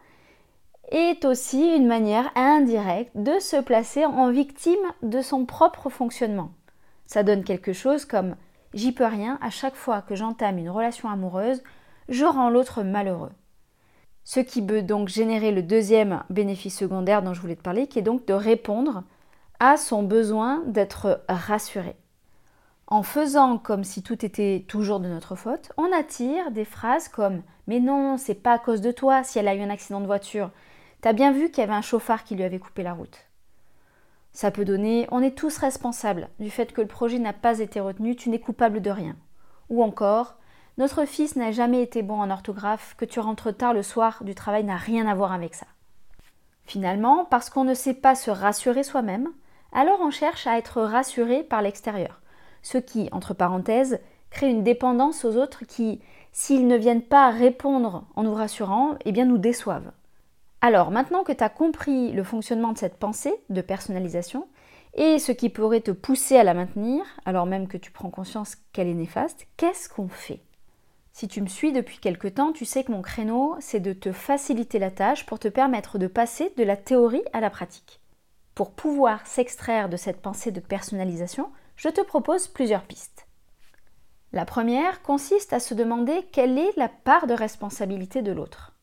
est 0.89 1.25
aussi 1.25 1.75
une 1.75 1.87
manière 1.87 2.31
indirecte 2.35 3.11
de 3.15 3.39
se 3.39 3.57
placer 3.57 4.05
en 4.05 4.31
victime 4.31 4.75
de 5.01 5.21
son 5.21 5.45
propre 5.45 5.89
fonctionnement. 5.89 6.51
Ça 7.05 7.23
donne 7.23 7.43
quelque 7.43 7.73
chose 7.73 8.05
comme 8.05 8.35
j'y 8.73 8.91
peux 8.91 9.05
rien, 9.05 9.37
à 9.41 9.49
chaque 9.49 9.75
fois 9.75 10.01
que 10.01 10.15
j'entame 10.15 10.57
une 10.57 10.69
relation 10.69 11.09
amoureuse, 11.09 11.63
je 12.09 12.25
rends 12.25 12.49
l'autre 12.49 12.83
malheureux. 12.83 13.31
Ce 14.23 14.39
qui 14.39 14.61
peut 14.61 14.81
donc 14.81 15.07
générer 15.07 15.51
le 15.51 15.63
deuxième 15.63 16.23
bénéfice 16.29 16.77
secondaire 16.77 17.21
dont 17.21 17.33
je 17.33 17.41
voulais 17.41 17.55
te 17.55 17.61
parler, 17.61 17.87
qui 17.87 17.99
est 17.99 18.03
donc 18.03 18.25
de 18.25 18.33
répondre 18.33 19.03
à 19.59 19.77
son 19.77 20.03
besoin 20.03 20.63
d'être 20.67 21.23
rassuré. 21.29 21.95
En 22.87 23.03
faisant 23.03 23.57
comme 23.57 23.83
si 23.83 24.01
tout 24.01 24.25
était 24.25 24.65
toujours 24.67 24.99
de 24.99 25.07
notre 25.07 25.35
faute, 25.35 25.71
on 25.77 25.91
attire 25.91 26.51
des 26.51 26.63
phrases 26.63 27.09
comme 27.09 27.41
Mais 27.67 27.79
non, 27.79 28.17
c'est 28.17 28.35
pas 28.35 28.53
à 28.53 28.59
cause 28.59 28.81
de 28.81 28.91
toi 28.91 29.23
si 29.23 29.39
elle 29.39 29.47
a 29.47 29.55
eu 29.55 29.61
un 29.61 29.69
accident 29.69 29.99
de 29.99 30.05
voiture. 30.05 30.51
Bien 31.13 31.31
vu 31.31 31.49
qu'il 31.49 31.59
y 31.59 31.63
avait 31.63 31.73
un 31.73 31.81
chauffard 31.81 32.23
qui 32.23 32.35
lui 32.35 32.43
avait 32.43 32.59
coupé 32.59 32.83
la 32.83 32.93
route. 32.93 33.25
Ça 34.33 34.51
peut 34.51 34.65
donner 34.65 35.07
On 35.11 35.21
est 35.21 35.37
tous 35.37 35.57
responsables 35.57 36.29
du 36.39 36.49
fait 36.49 36.71
que 36.73 36.81
le 36.81 36.87
projet 36.87 37.19
n'a 37.19 37.33
pas 37.33 37.59
été 37.59 37.79
retenu, 37.79 38.15
tu 38.15 38.29
n'es 38.29 38.39
coupable 38.39 38.81
de 38.81 38.91
rien. 38.91 39.15
Ou 39.69 39.83
encore 39.83 40.35
Notre 40.77 41.05
fils 41.05 41.35
n'a 41.35 41.51
jamais 41.51 41.81
été 41.81 42.03
bon 42.03 42.19
en 42.19 42.29
orthographe, 42.29 42.95
que 42.97 43.05
tu 43.05 43.19
rentres 43.19 43.55
tard 43.55 43.73
le 43.73 43.83
soir 43.83 44.23
du 44.23 44.35
travail 44.35 44.63
n'a 44.63 44.77
rien 44.77 45.07
à 45.07 45.15
voir 45.15 45.33
avec 45.33 45.55
ça. 45.55 45.67
Finalement, 46.65 47.25
parce 47.25 47.49
qu'on 47.49 47.63
ne 47.63 47.73
sait 47.73 47.93
pas 47.93 48.15
se 48.15 48.29
rassurer 48.29 48.83
soi-même, 48.83 49.29
alors 49.71 49.99
on 50.01 50.11
cherche 50.11 50.47
à 50.47 50.57
être 50.57 50.81
rassuré 50.81 51.43
par 51.43 51.61
l'extérieur 51.61 52.21
ce 52.67 52.77
qui, 52.77 53.07
entre 53.13 53.33
parenthèses, 53.33 53.99
crée 54.29 54.49
une 54.49 54.63
dépendance 54.63 55.23
aux 55.23 55.37
autres 55.37 55.65
qui, 55.65 56.01
s'ils 56.33 56.67
ne 56.67 56.75
viennent 56.75 57.01
pas 57.01 57.29
répondre 57.29 58.05
en 58.15 58.23
nous 58.23 58.33
rassurant, 58.33 58.95
eh 59.05 59.13
bien 59.13 59.25
nous 59.25 59.37
déçoivent. 59.37 59.91
Alors, 60.67 60.91
maintenant 60.91 61.23
que 61.23 61.31
tu 61.31 61.45
as 61.45 61.47
compris 61.47 62.11
le 62.11 62.25
fonctionnement 62.25 62.73
de 62.73 62.77
cette 62.77 62.97
pensée 62.97 63.33
de 63.47 63.61
personnalisation 63.61 64.49
et 64.95 65.17
ce 65.17 65.31
qui 65.31 65.47
pourrait 65.47 65.79
te 65.79 65.91
pousser 65.91 66.35
à 66.35 66.43
la 66.43 66.53
maintenir, 66.53 67.05
alors 67.23 67.45
même 67.45 67.69
que 67.69 67.77
tu 67.77 67.89
prends 67.89 68.09
conscience 68.09 68.57
qu'elle 68.73 68.89
est 68.89 68.93
néfaste, 68.93 69.47
qu'est-ce 69.55 69.87
qu'on 69.87 70.09
fait? 70.09 70.41
Si 71.13 71.29
tu 71.29 71.41
me 71.41 71.47
suis 71.47 71.71
depuis 71.71 71.99
quelque 71.99 72.27
temps, 72.27 72.51
tu 72.51 72.65
sais 72.65 72.83
que 72.83 72.91
mon 72.91 73.01
créneau, 73.01 73.55
c'est 73.61 73.79
de 73.79 73.93
te 73.93 74.11
faciliter 74.11 74.77
la 74.77 74.91
tâche 74.91 75.25
pour 75.25 75.39
te 75.39 75.47
permettre 75.47 75.99
de 75.99 76.07
passer 76.07 76.51
de 76.57 76.65
la 76.65 76.75
théorie 76.75 77.23
à 77.31 77.39
la 77.39 77.49
pratique. 77.49 78.01
Pour 78.53 78.71
pouvoir 78.71 79.25
s'extraire 79.25 79.87
de 79.87 79.95
cette 79.95 80.21
pensée 80.21 80.51
de 80.51 80.59
personnalisation, 80.59 81.49
je 81.77 81.87
te 81.87 82.01
propose 82.01 82.49
plusieurs 82.49 82.83
pistes. 82.83 83.25
La 84.33 84.43
première 84.43 85.01
consiste 85.01 85.53
à 85.53 85.61
se 85.61 85.73
demander 85.73 86.27
quelle 86.33 86.57
est 86.57 86.75
la 86.75 86.89
part 86.89 87.25
de 87.25 87.35
responsabilité 87.35 88.21
de 88.21 88.33
l'autre. 88.33 88.73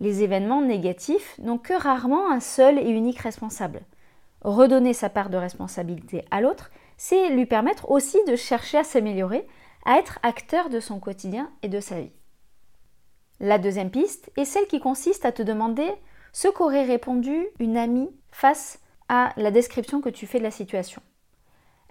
Les 0.00 0.22
événements 0.22 0.62
négatifs 0.62 1.38
n'ont 1.38 1.58
que 1.58 1.74
rarement 1.74 2.30
un 2.30 2.40
seul 2.40 2.78
et 2.78 2.90
unique 2.90 3.20
responsable. 3.20 3.82
Redonner 4.42 4.92
sa 4.92 5.08
part 5.08 5.30
de 5.30 5.36
responsabilité 5.36 6.24
à 6.30 6.40
l'autre, 6.40 6.70
c'est 6.96 7.30
lui 7.30 7.46
permettre 7.46 7.90
aussi 7.90 8.18
de 8.26 8.36
chercher 8.36 8.78
à 8.78 8.84
s'améliorer, 8.84 9.46
à 9.84 9.98
être 9.98 10.18
acteur 10.22 10.68
de 10.68 10.80
son 10.80 11.00
quotidien 11.00 11.50
et 11.62 11.68
de 11.68 11.80
sa 11.80 12.00
vie. 12.00 12.12
La 13.40 13.58
deuxième 13.58 13.90
piste 13.90 14.30
est 14.36 14.44
celle 14.44 14.66
qui 14.66 14.80
consiste 14.80 15.24
à 15.24 15.32
te 15.32 15.42
demander 15.42 15.88
ce 16.32 16.48
qu'aurait 16.48 16.84
répondu 16.84 17.46
une 17.58 17.76
amie 17.76 18.10
face 18.30 18.80
à 19.08 19.32
la 19.36 19.50
description 19.50 20.00
que 20.00 20.08
tu 20.08 20.26
fais 20.26 20.38
de 20.38 20.44
la 20.44 20.50
situation. 20.50 21.02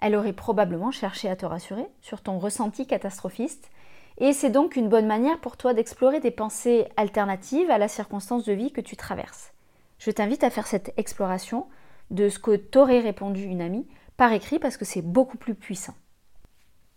Elle 0.00 0.16
aurait 0.16 0.32
probablement 0.32 0.90
cherché 0.90 1.28
à 1.28 1.36
te 1.36 1.46
rassurer 1.46 1.86
sur 2.02 2.20
ton 2.20 2.38
ressenti 2.38 2.86
catastrophiste, 2.86 3.70
et 4.18 4.32
c'est 4.32 4.50
donc 4.50 4.76
une 4.76 4.88
bonne 4.88 5.06
manière 5.06 5.40
pour 5.40 5.56
toi 5.56 5.74
d'explorer 5.74 6.20
des 6.20 6.30
pensées 6.30 6.86
alternatives 6.96 7.70
à 7.70 7.78
la 7.78 7.88
circonstance 7.88 8.44
de 8.44 8.52
vie 8.52 8.72
que 8.72 8.80
tu 8.80 8.96
traverses. 8.96 9.52
Je 9.98 10.10
t'invite 10.10 10.44
à 10.44 10.50
faire 10.50 10.66
cette 10.66 10.92
exploration 10.96 11.66
de 12.10 12.28
ce 12.28 12.38
que 12.38 12.56
t'aurait 12.56 13.00
répondu 13.00 13.42
une 13.42 13.60
amie 13.60 13.86
par 14.16 14.32
écrit 14.32 14.58
parce 14.58 14.76
que 14.76 14.84
c'est 14.84 15.02
beaucoup 15.02 15.36
plus 15.36 15.54
puissant. 15.54 15.94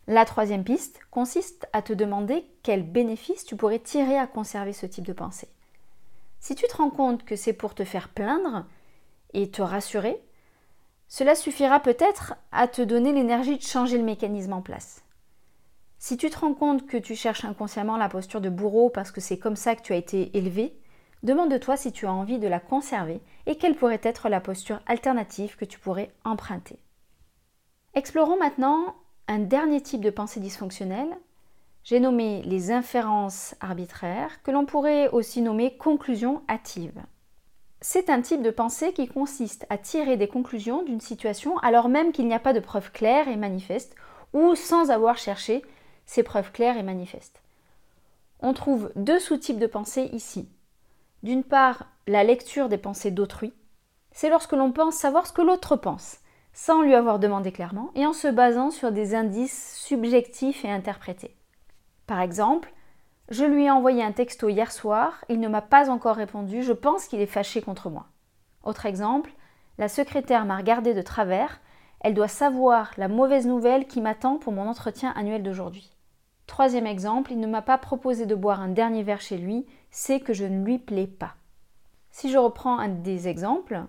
La 0.08 0.26
troisième 0.26 0.64
piste 0.64 1.00
consiste 1.12 1.68
à 1.74 1.82
te 1.82 1.92
demander 1.92 2.46
quel 2.64 2.84
bénéfice 2.84 3.46
tu 3.46 3.56
pourrais 3.56 3.80
tirer 3.80 4.18
à 4.18 4.28
conserver 4.28 4.74
ce 4.74 4.86
type 4.86 5.06
de 5.06 5.14
pensée. 5.14 5.50
Si 6.40 6.56
tu 6.56 6.66
te 6.68 6.78
rends 6.78 6.92
compte 6.92 7.26
que 7.26 7.36
c'est 7.36 7.54
pour 7.54 7.76
te 7.76 7.84
faire 7.84 8.10
plaindre 8.10 8.66
et 9.34 9.50
te 9.50 9.62
rassurer, 9.62 10.22
cela 11.10 11.36
suffira 11.36 11.80
peut-être 11.80 12.36
à 12.52 12.68
te 12.68 12.82
donner 12.82 13.12
l'énergie 13.12 13.58
de 13.58 13.64
changer 13.64 13.98
le 13.98 14.04
mécanisme 14.04 14.54
en 14.54 14.62
place. 14.62 15.04
Si 16.00 16.16
tu 16.16 16.30
te 16.30 16.40
rends 16.40 16.54
compte 16.54 16.86
que 16.86 16.98
tu 16.98 17.16
cherches 17.16 17.46
inconsciemment 17.46 17.98
la 17.98 18.10
posture 18.10 18.42
de 18.42 18.50
bourreau 18.50 18.90
parce 18.90 19.12
que 19.12 19.22
c'est 19.22 19.40
comme 19.40 19.56
ça 19.56 19.76
que 19.76 19.82
tu 19.82 19.94
as 19.94 19.98
été 19.98 20.38
élevé, 20.38 20.78
demande-toi 21.24 21.76
si 21.76 21.92
tu 21.92 22.06
as 22.06 22.14
envie 22.14 22.40
de 22.40 22.48
la 22.48 22.60
conserver 22.60 23.20
et 23.48 23.56
quelle 23.56 23.76
pourrait 23.76 24.02
être 24.04 24.30
la 24.30 24.40
posture 24.40 24.80
alternative 24.86 25.56
que 25.58 25.66
tu 25.66 25.80
pourrais 25.80 26.12
emprunter. 26.24 26.78
Explorons 27.96 28.38
maintenant 28.38 28.96
un 29.28 29.40
dernier 29.40 29.82
type 29.82 30.02
de 30.02 30.12
pensée 30.12 30.40
dysfonctionnelle. 30.40 31.18
J'ai 31.84 32.00
nommé 32.00 32.44
les 32.44 32.72
inférences 32.72 33.56
arbitraires, 33.60 34.44
que 34.44 34.52
l'on 34.52 34.66
pourrait 34.66 35.10
aussi 35.10 35.42
nommer 35.42 35.78
conclusions 35.78 36.44
hâtives. 36.48 37.02
C'est 37.82 38.10
un 38.10 38.22
type 38.22 38.44
de 38.44 38.52
pensée 38.52 38.94
qui 38.94 39.08
consiste 39.08 39.66
à 39.70 39.78
tirer 39.78 40.18
des 40.18 40.28
conclusions 40.28 40.84
d'une 40.84 41.00
situation 41.00 41.58
alors 41.60 41.90
même 41.90 42.12
qu'il 42.12 42.28
n'y 42.28 42.34
a 42.34 42.40
pas 42.40 42.54
de 42.54 42.60
preuves 42.60 42.92
claires 42.92 43.28
et 43.28 43.36
manifestes, 43.36 43.96
ou 44.34 44.56
sans 44.56 44.92
avoir 44.92 45.18
cherché 45.18 45.64
ces 46.08 46.24
preuves 46.24 46.52
claires 46.52 46.78
et 46.78 46.84
manifestes. 46.84 47.44
On 48.40 48.54
trouve 48.54 48.92
deux 48.96 49.20
sous-types 49.20 49.60
de 49.60 49.68
pensée 49.68 50.10
ici. 50.14 50.50
D'une 51.22 51.44
part, 51.44 51.86
la 52.08 52.24
lecture 52.24 52.70
des 52.70 52.78
pensées 52.78 53.12
d'autrui. 53.12 53.54
C'est 54.12 54.30
lorsque 54.30 54.54
l'on 54.54 54.72
pense 54.72 54.96
savoir 54.96 55.28
ce 55.28 55.34
que 55.34 55.42
l'autre 55.42 55.76
pense, 55.76 56.18
sans 56.54 56.82
lui 56.82 56.96
avoir 56.96 57.20
demandé 57.20 57.52
clairement, 57.52 57.92
et 57.94 58.06
en 58.06 58.14
se 58.14 58.28
basant 58.28 58.72
sur 58.72 58.92
des 58.92 59.14
indices 59.14 59.76
subjectifs 59.76 60.66
et 60.66 60.72
interprétés. 60.72 61.36
Par 62.08 62.22
exemple, 62.22 62.74
je 63.30 63.44
lui 63.44 63.66
ai 63.66 63.72
envoyé 63.72 64.04
un 64.04 64.14
texto 64.14 64.48
hier 64.48 64.72
soir, 64.72 65.26
il 65.30 65.40
ne 65.40 65.50
m'a 65.50 65.62
pas 65.62 65.90
encore 65.90 66.16
répondu, 66.16 66.64
je 66.64 66.74
pense 66.74 67.08
qu'il 67.08 67.20
est 67.20 67.26
fâché 67.26 67.62
contre 67.62 67.90
moi. 67.90 68.08
Autre 68.64 68.86
exemple, 68.86 69.34
la 69.78 69.90
secrétaire 69.90 70.46
m'a 70.46 70.58
regardé 70.58 70.94
de 70.94 71.02
travers, 71.02 71.60
elle 72.00 72.14
doit 72.14 72.28
savoir 72.28 72.92
la 72.98 73.08
mauvaise 73.08 73.46
nouvelle 73.46 73.86
qui 73.88 74.02
m'attend 74.02 74.38
pour 74.38 74.54
mon 74.54 74.68
entretien 74.68 75.12
annuel 75.16 75.44
d'aujourd'hui. 75.44 75.92
Troisième 76.48 76.88
exemple, 76.88 77.32
il 77.32 77.40
ne 77.40 77.48
m'a 77.48 77.62
pas 77.62 77.78
proposé 77.78 78.26
de 78.26 78.34
boire 78.34 78.62
un 78.62 78.70
dernier 78.70 79.04
verre 79.04 79.22
chez 79.22 79.38
lui, 79.38 79.66
c'est 79.92 80.20
que 80.20 80.34
je 80.34 80.46
ne 80.46 80.66
lui 80.66 80.80
plais 80.80 81.06
pas. 81.06 81.36
Si 82.10 82.32
je 82.32 82.38
reprends 82.38 82.80
un 82.80 82.88
des 82.88 83.28
exemples, 83.28 83.84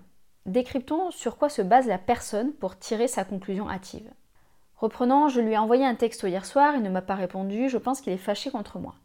décryptons 0.45 1.11
sur 1.11 1.39
quoi 1.39 1.49
se 1.49 1.63
base 1.63 1.87
la 1.87 1.99
personne 1.99 2.53
pour 2.53 2.79
tirer 2.79 3.09
sa 3.09 3.25
conclusion 3.25 3.71
hâtive. 3.71 4.11
Reprenons, 4.77 5.29
je 5.29 5.41
lui 5.41 5.53
ai 5.53 5.59
envoyé 5.59 5.87
un 5.87 5.95
texte 5.95 6.25
hier 6.25 6.45
soir, 6.45 6.75
il 6.75 6.83
ne 6.83 6.91
m'a 6.91 7.01
pas 7.01 7.15
répondu, 7.15 7.69
je 7.69 7.79
pense 7.79 8.01
qu'il 8.01 8.13
est 8.13 8.19
fâché 8.19 8.51
contre 8.51 8.79
moi. 8.79 8.97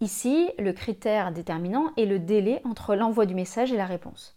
Ici, 0.00 0.50
le 0.58 0.72
critère 0.72 1.32
déterminant 1.32 1.92
est 1.96 2.04
le 2.04 2.18
délai 2.18 2.60
entre 2.64 2.94
l'envoi 2.94 3.24
du 3.24 3.34
message 3.34 3.72
et 3.72 3.76
la 3.76 3.86
réponse. 3.86 4.36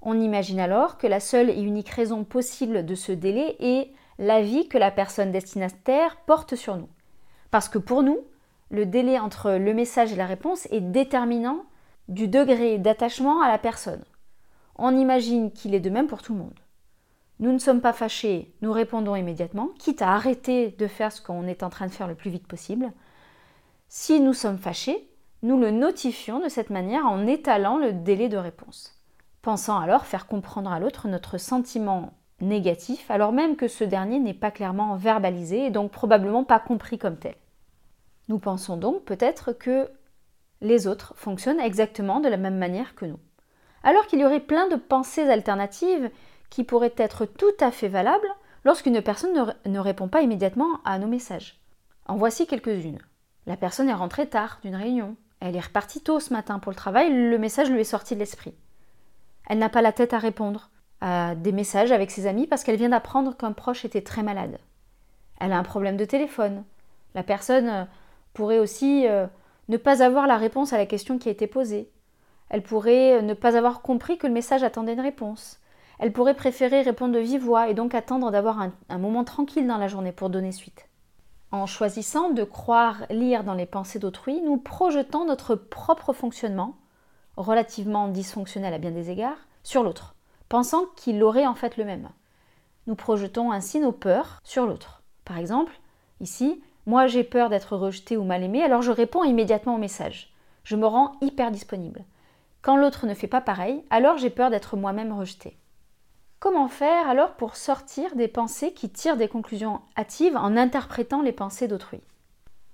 On 0.00 0.18
imagine 0.18 0.60
alors 0.60 0.98
que 0.98 1.06
la 1.06 1.20
seule 1.20 1.50
et 1.50 1.60
unique 1.60 1.90
raison 1.90 2.24
possible 2.24 2.86
de 2.86 2.94
ce 2.94 3.12
délai 3.12 3.56
est 3.58 3.92
l'avis 4.18 4.68
que 4.68 4.78
la 4.78 4.90
personne 4.90 5.32
destinataire 5.32 6.16
porte 6.26 6.54
sur 6.54 6.76
nous. 6.76 6.88
Parce 7.56 7.70
que 7.70 7.78
pour 7.78 8.02
nous, 8.02 8.18
le 8.68 8.84
délai 8.84 9.18
entre 9.18 9.52
le 9.52 9.72
message 9.72 10.12
et 10.12 10.16
la 10.16 10.26
réponse 10.26 10.66
est 10.66 10.82
déterminant 10.82 11.64
du 12.06 12.28
degré 12.28 12.76
d'attachement 12.76 13.40
à 13.40 13.48
la 13.48 13.56
personne. 13.56 14.04
On 14.74 14.94
imagine 14.94 15.50
qu'il 15.50 15.74
est 15.74 15.80
de 15.80 15.88
même 15.88 16.06
pour 16.06 16.20
tout 16.20 16.34
le 16.34 16.40
monde. 16.40 16.60
Nous 17.40 17.50
ne 17.52 17.58
sommes 17.58 17.80
pas 17.80 17.94
fâchés, 17.94 18.52
nous 18.60 18.72
répondons 18.72 19.16
immédiatement, 19.16 19.70
quitte 19.78 20.02
à 20.02 20.12
arrêter 20.12 20.72
de 20.72 20.86
faire 20.86 21.10
ce 21.10 21.22
qu'on 21.22 21.46
est 21.46 21.62
en 21.62 21.70
train 21.70 21.86
de 21.86 21.92
faire 21.92 22.08
le 22.08 22.14
plus 22.14 22.28
vite 22.28 22.46
possible. 22.46 22.92
Si 23.88 24.20
nous 24.20 24.34
sommes 24.34 24.58
fâchés, 24.58 25.08
nous 25.42 25.58
le 25.58 25.70
notifions 25.70 26.40
de 26.40 26.50
cette 26.50 26.68
manière 26.68 27.06
en 27.06 27.26
étalant 27.26 27.78
le 27.78 27.94
délai 27.94 28.28
de 28.28 28.36
réponse, 28.36 29.00
pensant 29.40 29.78
alors 29.78 30.04
faire 30.04 30.26
comprendre 30.26 30.70
à 30.70 30.78
l'autre 30.78 31.08
notre 31.08 31.38
sentiment 31.38 32.12
négatif, 32.42 33.10
alors 33.10 33.32
même 33.32 33.56
que 33.56 33.66
ce 33.66 33.82
dernier 33.82 34.18
n'est 34.18 34.34
pas 34.34 34.50
clairement 34.50 34.96
verbalisé 34.96 35.64
et 35.64 35.70
donc 35.70 35.90
probablement 35.90 36.44
pas 36.44 36.60
compris 36.60 36.98
comme 36.98 37.16
tel. 37.16 37.34
Nous 38.28 38.38
pensons 38.38 38.76
donc 38.76 39.04
peut-être 39.04 39.52
que 39.52 39.88
les 40.60 40.86
autres 40.86 41.14
fonctionnent 41.16 41.60
exactement 41.60 42.20
de 42.20 42.28
la 42.28 42.36
même 42.36 42.58
manière 42.58 42.94
que 42.94 43.04
nous. 43.04 43.20
Alors 43.82 44.06
qu'il 44.06 44.20
y 44.20 44.24
aurait 44.24 44.40
plein 44.40 44.68
de 44.68 44.76
pensées 44.76 45.28
alternatives 45.28 46.10
qui 46.50 46.64
pourraient 46.64 46.94
être 46.96 47.26
tout 47.26 47.54
à 47.60 47.70
fait 47.70 47.88
valables 47.88 48.28
lorsqu'une 48.64 49.00
personne 49.00 49.54
ne, 49.64 49.78
répond 49.78 50.08
pas 50.08 50.22
immédiatement 50.22 50.80
à 50.84 50.98
nos 50.98 51.06
messages. 51.06 51.60
En 52.06 52.16
voici 52.16 52.46
quelques-unes. 52.46 52.98
La 53.46 53.56
personne 53.56 53.88
est 53.88 53.94
rentrée 53.94 54.28
tard 54.28 54.58
d'une 54.62 54.74
réunion. 54.74 55.16
Elle 55.40 55.54
est 55.54 55.60
repartie 55.60 56.00
tôt 56.00 56.18
ce 56.18 56.32
matin 56.32 56.58
pour 56.58 56.72
le 56.72 56.76
travail, 56.76 57.12
le 57.12 57.38
message 57.38 57.70
lui 57.70 57.80
est 57.80 57.84
sorti 57.84 58.14
de 58.14 58.20
l'esprit. 58.20 58.54
Elle 59.48 59.58
n'a 59.58 59.68
pas 59.68 59.82
la 59.82 59.92
tête 59.92 60.14
à 60.14 60.18
répondre 60.18 60.70
à 61.00 61.34
des 61.34 61.52
messages 61.52 61.92
avec 61.92 62.10
ses 62.10 62.26
amis 62.26 62.46
parce 62.46 62.64
qu'elle 62.64 62.76
vient 62.76 62.88
d'apprendre 62.88 63.36
qu'un 63.36 63.52
proche 63.52 63.84
était 63.84 64.02
très 64.02 64.22
malade. 64.22 64.58
Elle 65.38 65.52
a 65.52 65.58
un 65.58 65.62
problème 65.62 65.96
de 65.96 66.04
téléphone. 66.04 66.64
La 67.14 67.22
personne 67.22 67.86
pourrait 68.36 68.58
aussi 68.58 69.06
euh, 69.08 69.26
ne 69.68 69.76
pas 69.76 70.02
avoir 70.02 70.26
la 70.26 70.36
réponse 70.36 70.72
à 70.72 70.78
la 70.78 70.86
question 70.86 71.18
qui 71.18 71.28
a 71.28 71.32
été 71.32 71.46
posée. 71.46 71.90
Elle 72.48 72.62
pourrait 72.62 73.18
euh, 73.18 73.22
ne 73.22 73.34
pas 73.34 73.56
avoir 73.56 73.82
compris 73.82 74.18
que 74.18 74.26
le 74.26 74.32
message 74.32 74.62
attendait 74.62 74.94
une 74.94 75.00
réponse. 75.00 75.60
Elle 75.98 76.12
pourrait 76.12 76.34
préférer 76.34 76.82
répondre 76.82 77.14
de 77.14 77.18
vive 77.18 77.42
voix 77.42 77.68
et 77.68 77.74
donc 77.74 77.94
attendre 77.94 78.30
d'avoir 78.30 78.60
un 78.60 78.98
moment 78.98 79.24
tranquille 79.24 79.66
dans 79.66 79.78
la 79.78 79.88
journée 79.88 80.12
pour 80.12 80.28
donner 80.28 80.52
suite. 80.52 80.88
En 81.52 81.66
choisissant 81.66 82.30
de 82.30 82.44
croire 82.44 83.06
lire 83.08 83.44
dans 83.44 83.54
les 83.54 83.64
pensées 83.64 83.98
d'autrui, 83.98 84.42
nous 84.42 84.58
projetons 84.58 85.24
notre 85.24 85.54
propre 85.54 86.12
fonctionnement, 86.12 86.76
relativement 87.38 88.08
dysfonctionnel 88.08 88.74
à 88.74 88.78
bien 88.78 88.90
des 88.90 89.10
égards, 89.10 89.38
sur 89.62 89.82
l'autre 89.82 90.16
pensant 90.48 90.86
qu'il 90.96 91.22
aurait 91.22 91.46
en 91.46 91.54
fait 91.54 91.76
le 91.76 91.84
même. 91.84 92.08
Nous 92.86 92.94
projetons 92.94 93.50
ainsi 93.50 93.80
nos 93.80 93.92
peurs 93.92 94.40
sur 94.44 94.66
l'autre. 94.66 95.02
Par 95.24 95.38
exemple, 95.38 95.80
ici, 96.20 96.62
moi 96.86 97.06
j'ai 97.06 97.24
peur 97.24 97.50
d'être 97.50 97.76
rejeté 97.76 98.16
ou 98.16 98.24
mal 98.24 98.42
aimé, 98.42 98.62
alors 98.62 98.82
je 98.82 98.92
réponds 98.92 99.24
immédiatement 99.24 99.74
au 99.74 99.78
message. 99.78 100.32
Je 100.64 100.76
me 100.76 100.86
rends 100.86 101.12
hyper 101.20 101.50
disponible. 101.50 102.04
Quand 102.62 102.76
l'autre 102.76 103.06
ne 103.06 103.14
fait 103.14 103.26
pas 103.26 103.40
pareil, 103.40 103.84
alors 103.90 104.18
j'ai 104.18 104.30
peur 104.30 104.50
d'être 104.50 104.76
moi-même 104.76 105.12
rejeté. 105.12 105.56
Comment 106.38 106.68
faire 106.68 107.08
alors 107.08 107.32
pour 107.32 107.56
sortir 107.56 108.14
des 108.14 108.28
pensées 108.28 108.72
qui 108.72 108.90
tirent 108.90 109.16
des 109.16 109.28
conclusions 109.28 109.80
hâtives 109.96 110.36
en 110.36 110.56
interprétant 110.56 111.22
les 111.22 111.32
pensées 111.32 111.68
d'autrui? 111.68 112.00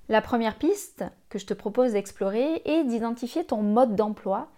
La 0.08 0.20
première 0.20 0.56
piste 0.56 1.04
que 1.28 1.38
je 1.38 1.46
te 1.46 1.54
propose 1.54 1.92
d'explorer 1.92 2.60
est 2.64 2.84
d'identifier 2.84 3.44
ton 3.44 3.62
mode 3.62 3.94
d'emploi 3.94 4.48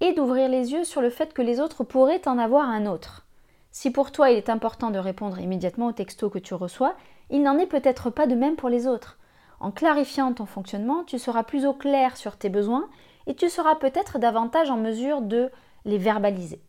et 0.00 0.12
d'ouvrir 0.12 0.48
les 0.48 0.72
yeux 0.72 0.84
sur 0.84 1.00
le 1.02 1.10
fait 1.10 1.34
que 1.34 1.42
les 1.42 1.60
autres 1.60 1.84
pourraient 1.84 2.26
en 2.26 2.38
avoir 2.38 2.68
un 2.68 2.86
autre. 2.86 3.26
Si 3.70 3.90
pour 3.90 4.12
toi 4.12 4.30
il 4.30 4.36
est 4.36 4.50
important 4.50 4.90
de 4.90 4.98
répondre 4.98 5.38
immédiatement 5.40 5.88
au 5.88 5.92
texto 5.92 6.30
que 6.30 6.38
tu 6.38 6.54
reçois, 6.54 6.96
il 7.30 7.42
n'en 7.42 7.58
est 7.58 7.66
peut-être 7.66 8.10
pas 8.10 8.26
de 8.26 8.34
même 8.34 8.56
pour 8.56 8.68
les 8.68 8.86
autres. 8.86 9.18
En 9.60 9.70
clarifiant 9.70 10.32
ton 10.32 10.46
fonctionnement, 10.46 11.04
tu 11.04 11.18
seras 11.18 11.42
plus 11.42 11.66
au 11.66 11.72
clair 11.72 12.16
sur 12.16 12.36
tes 12.36 12.48
besoins 12.48 12.88
et 13.26 13.34
tu 13.34 13.48
seras 13.48 13.76
peut-être 13.76 14.18
davantage 14.18 14.70
en 14.70 14.76
mesure 14.76 15.22
de 15.22 15.50
les 15.84 15.98
verbaliser. 15.98 16.62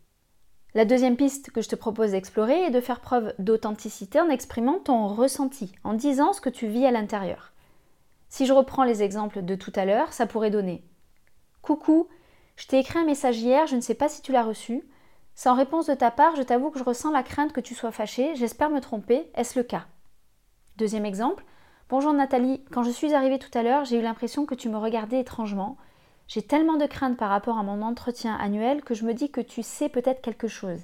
La 0.74 0.86
deuxième 0.86 1.16
piste 1.16 1.52
que 1.52 1.62
je 1.62 1.70
te 1.70 1.76
propose 1.76 2.12
d'explorer 2.12 2.66
est 2.66 2.72
de 2.72 2.82
faire 2.82 3.00
preuve 3.00 3.34
d'authenticité 3.40 4.20
en 4.20 4.30
exprimant 4.30 4.80
ton 4.80 5.08
ressenti, 5.08 5.72
en 5.84 5.94
disant 5.94 6.34
ce 6.34 6.42
que 6.42 6.50
tu 6.50 6.68
vis 6.68 6.86
à 6.86 6.92
l'intérieur. 6.92 7.54
Si 8.28 8.46
je 8.46 8.54
reprends 8.54 8.84
les 8.84 9.02
exemples 9.02 9.42
de 9.42 9.56
tout 9.56 9.72
à 9.76 9.86
l'heure, 9.86 10.12
ça 10.12 10.26
pourrait 10.26 10.52
donner 10.52 10.84
Coucou, 11.62 12.10
je 12.58 12.68
t'ai 12.68 12.80
écrit 12.80 13.00
un 13.00 13.06
message 13.06 13.40
hier, 13.40 13.68
je 13.68 13.76
ne 13.76 13.82
sais 13.82 13.96
pas 13.96 14.10
si 14.10 14.22
tu 14.22 14.32
l'as 14.32 14.44
reçu. 14.44 14.84
Sans 15.34 15.56
réponse 15.56 15.88
de 15.88 15.94
ta 15.94 16.12
part, 16.12 16.36
je 16.36 16.44
t'avoue 16.44 16.72
que 16.72 16.80
je 16.80 16.84
ressens 16.84 17.12
la 17.12 17.24
crainte 17.24 17.52
que 17.52 17.62
tu 17.62 17.76
sois 17.76 17.92
fâchée. 17.92 18.36
J'espère 18.36 18.70
me 18.70 18.80
tromper. 18.80 19.30
Est-ce 19.36 19.60
le 19.60 19.64
cas? 19.64 19.86
Deuxième 20.78 21.06
exemple. 21.06 21.46
Bonjour 21.88 22.12
Nathalie, 22.12 22.62
quand 22.70 22.84
je 22.84 22.90
suis 22.90 23.14
arrivée 23.14 23.40
tout 23.40 23.58
à 23.58 23.64
l'heure, 23.64 23.86
j'ai 23.86 23.98
eu 23.98 24.02
l'impression 24.02 24.46
que 24.46 24.56
tu 24.56 24.68
me 24.68 24.78
regardais 24.78 25.22
étrangement. 25.22 25.78
J'ai 26.28 26.42
tellement 26.42 26.76
de 26.76 26.86
crainte 26.86 27.16
par 27.16 27.30
rapport 27.30 27.58
à 27.58 27.64
mon 27.64 27.82
entretien 27.82 28.36
annuel 28.36 28.82
que 28.84 28.94
je 28.94 29.06
me 29.06 29.14
dis 29.14 29.32
que 29.32 29.40
tu 29.40 29.64
sais 29.64 29.88
peut-être 29.88 30.22
quelque 30.22 30.50
chose. 30.50 30.82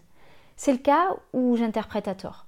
C'est 0.56 0.72
le 0.72 0.78
cas 0.78 1.10
où 1.34 1.58
j'interprète 1.58 2.08
à 2.08 2.16
tort. 2.16 2.46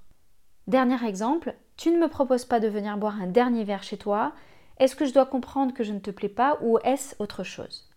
Dernier 0.68 1.04
exemple, 1.06 1.54
tu 1.76 1.90
ne 1.90 1.98
me 1.98 2.08
proposes 2.08 2.46
pas 2.46 2.60
de 2.60 2.68
venir 2.68 2.96
boire 2.96 3.20
un 3.20 3.26
dernier 3.26 3.64
verre 3.64 3.82
chez 3.82 3.98
toi. 3.98 4.32
Est-ce 4.78 4.96
que 4.96 5.04
je 5.04 5.12
dois 5.12 5.26
comprendre 5.26 5.74
que 5.74 5.84
je 5.84 5.92
ne 5.92 5.98
te 5.98 6.10
plais 6.10 6.30
pas 6.30 6.56
ou 6.62 6.78
est-ce 6.82 7.14
autre 7.18 7.44
chose? 7.44 7.90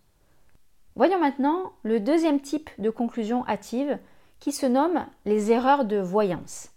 Voyons 0.97 1.21
maintenant 1.21 1.71
le 1.83 2.01
deuxième 2.01 2.41
type 2.41 2.69
de 2.79 2.89
conclusion 2.89 3.47
hâtive 3.47 3.97
qui 4.41 4.51
se 4.51 4.65
nomment 4.65 5.05
les 5.23 5.53
erreurs 5.53 5.85
de 5.85 5.99
voyance. 5.99 6.71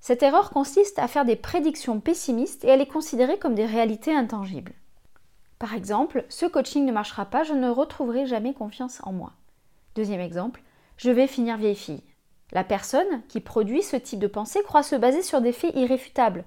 Cette 0.00 0.22
erreur 0.22 0.50
consiste 0.50 0.98
à 0.98 1.08
faire 1.08 1.24
des 1.24 1.36
prédictions 1.36 2.00
pessimistes 2.00 2.64
et 2.64 2.70
à 2.70 2.76
les 2.76 2.86
considérer 2.86 3.38
comme 3.38 3.54
des 3.54 3.66
réalités 3.66 4.14
intangibles. 4.14 4.74
Par 5.58 5.74
exemple, 5.74 6.24
ce 6.28 6.46
coaching 6.46 6.84
ne 6.84 6.92
marchera 6.92 7.24
pas, 7.24 7.42
je 7.42 7.52
ne 7.52 7.68
retrouverai 7.68 8.26
jamais 8.26 8.54
confiance 8.54 9.00
en 9.02 9.12
moi. 9.12 9.32
Deuxième 9.96 10.20
exemple, 10.20 10.62
je 10.96 11.10
vais 11.10 11.26
finir 11.26 11.56
vieille 11.56 11.74
fille. 11.74 12.04
La 12.52 12.64
personne 12.64 13.22
qui 13.28 13.40
produit 13.40 13.82
ce 13.82 13.96
type 13.96 14.20
de 14.20 14.26
pensée 14.26 14.62
croit 14.62 14.82
se 14.82 14.96
baser 14.96 15.22
sur 15.22 15.40
des 15.40 15.52
faits 15.52 15.74
irréfutables, 15.74 16.44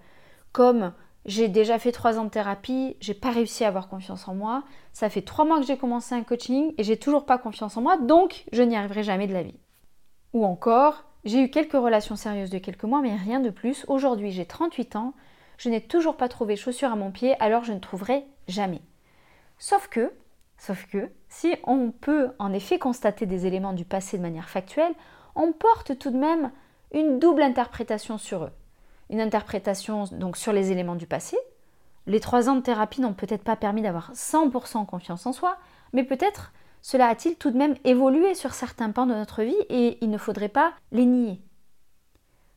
comme 0.53 0.93
j'ai 1.25 1.49
déjà 1.49 1.77
fait 1.77 1.91
trois 1.91 2.17
ans 2.17 2.23
de 2.23 2.29
thérapie, 2.29 2.95
j'ai 2.99 3.13
pas 3.13 3.29
réussi 3.29 3.63
à 3.63 3.67
avoir 3.67 3.87
confiance 3.87 4.27
en 4.27 4.33
moi, 4.33 4.63
ça 4.93 5.09
fait 5.09 5.21
trois 5.21 5.45
mois 5.45 5.59
que 5.59 5.65
j'ai 5.65 5.77
commencé 5.77 6.15
un 6.15 6.23
coaching 6.23 6.73
et 6.77 6.83
j'ai 6.83 6.97
toujours 6.97 7.25
pas 7.25 7.37
confiance 7.37 7.77
en 7.77 7.81
moi, 7.81 7.97
donc 7.97 8.45
je 8.51 8.63
n'y 8.63 8.75
arriverai 8.75 9.03
jamais 9.03 9.27
de 9.27 9.33
la 9.33 9.43
vie. 9.43 9.59
Ou 10.33 10.45
encore, 10.45 11.03
j'ai 11.23 11.43
eu 11.43 11.49
quelques 11.49 11.73
relations 11.73 12.15
sérieuses 12.15 12.49
de 12.49 12.57
quelques 12.57 12.83
mois, 12.83 13.01
mais 13.01 13.15
rien 13.15 13.39
de 13.39 13.49
plus. 13.49 13.85
Aujourd'hui, 13.87 14.31
j'ai 14.31 14.45
38 14.45 14.95
ans, 14.95 15.13
je 15.57 15.69
n'ai 15.69 15.81
toujours 15.81 16.17
pas 16.17 16.29
trouvé 16.29 16.55
chaussure 16.55 16.91
à 16.91 16.95
mon 16.95 17.11
pied, 17.11 17.35
alors 17.39 17.63
je 17.63 17.73
ne 17.73 17.79
trouverai 17.79 18.25
jamais. 18.47 18.81
Sauf 19.59 19.87
que, 19.87 20.11
sauf 20.57 20.87
que, 20.87 21.11
si 21.29 21.55
on 21.63 21.91
peut 21.91 22.31
en 22.39 22.51
effet 22.53 22.79
constater 22.79 23.27
des 23.27 23.45
éléments 23.45 23.73
du 23.73 23.85
passé 23.85 24.17
de 24.17 24.23
manière 24.23 24.49
factuelle, 24.49 24.93
on 25.35 25.51
porte 25.51 25.97
tout 25.99 26.09
de 26.09 26.17
même 26.17 26.51
une 26.91 27.19
double 27.19 27.43
interprétation 27.43 28.17
sur 28.17 28.45
eux. 28.45 28.51
Une 29.11 29.21
interprétation 29.21 30.05
donc 30.11 30.37
sur 30.37 30.53
les 30.53 30.71
éléments 30.71 30.95
du 30.95 31.05
passé. 31.05 31.37
Les 32.07 32.19
trois 32.19 32.49
ans 32.49 32.55
de 32.55 32.61
thérapie 32.61 33.01
n'ont 33.01 33.13
peut-être 33.13 33.43
pas 33.43 33.55
permis 33.55 33.83
d'avoir 33.83 34.11
100% 34.13 34.85
confiance 34.87 35.25
en 35.27 35.33
soi, 35.33 35.57
mais 35.93 36.03
peut-être 36.03 36.51
cela 36.81 37.07
a-t-il 37.07 37.35
tout 37.35 37.51
de 37.51 37.57
même 37.57 37.75
évolué 37.83 38.33
sur 38.33 38.53
certains 38.53 38.91
pans 38.91 39.05
de 39.05 39.13
notre 39.13 39.43
vie 39.43 39.55
et 39.69 39.97
il 40.01 40.09
ne 40.09 40.17
faudrait 40.17 40.49
pas 40.49 40.73
les 40.91 41.05
nier. 41.05 41.41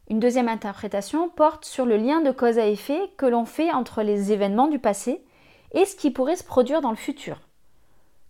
Une 0.09 0.21
deuxième 0.21 0.49
interprétation 0.49 1.29
porte 1.29 1.65
sur 1.65 1.87
le 1.87 1.97
lien 1.97 2.21
de 2.21 2.31
cause 2.31 2.59
à 2.59 2.67
effet 2.67 3.01
que 3.17 3.27
l'on 3.27 3.45
fait 3.45 3.73
entre 3.73 4.03
les 4.03 4.33
événements 4.33 4.69
du 4.69 4.79
passé 4.79 5.25
et 5.73 5.85
ce 5.85 5.97
qui 5.97 6.11
pourrait 6.11 6.37
se 6.37 6.45
produire 6.45 6.81
dans 6.81 6.91
le 6.91 6.97
futur. 6.97 7.41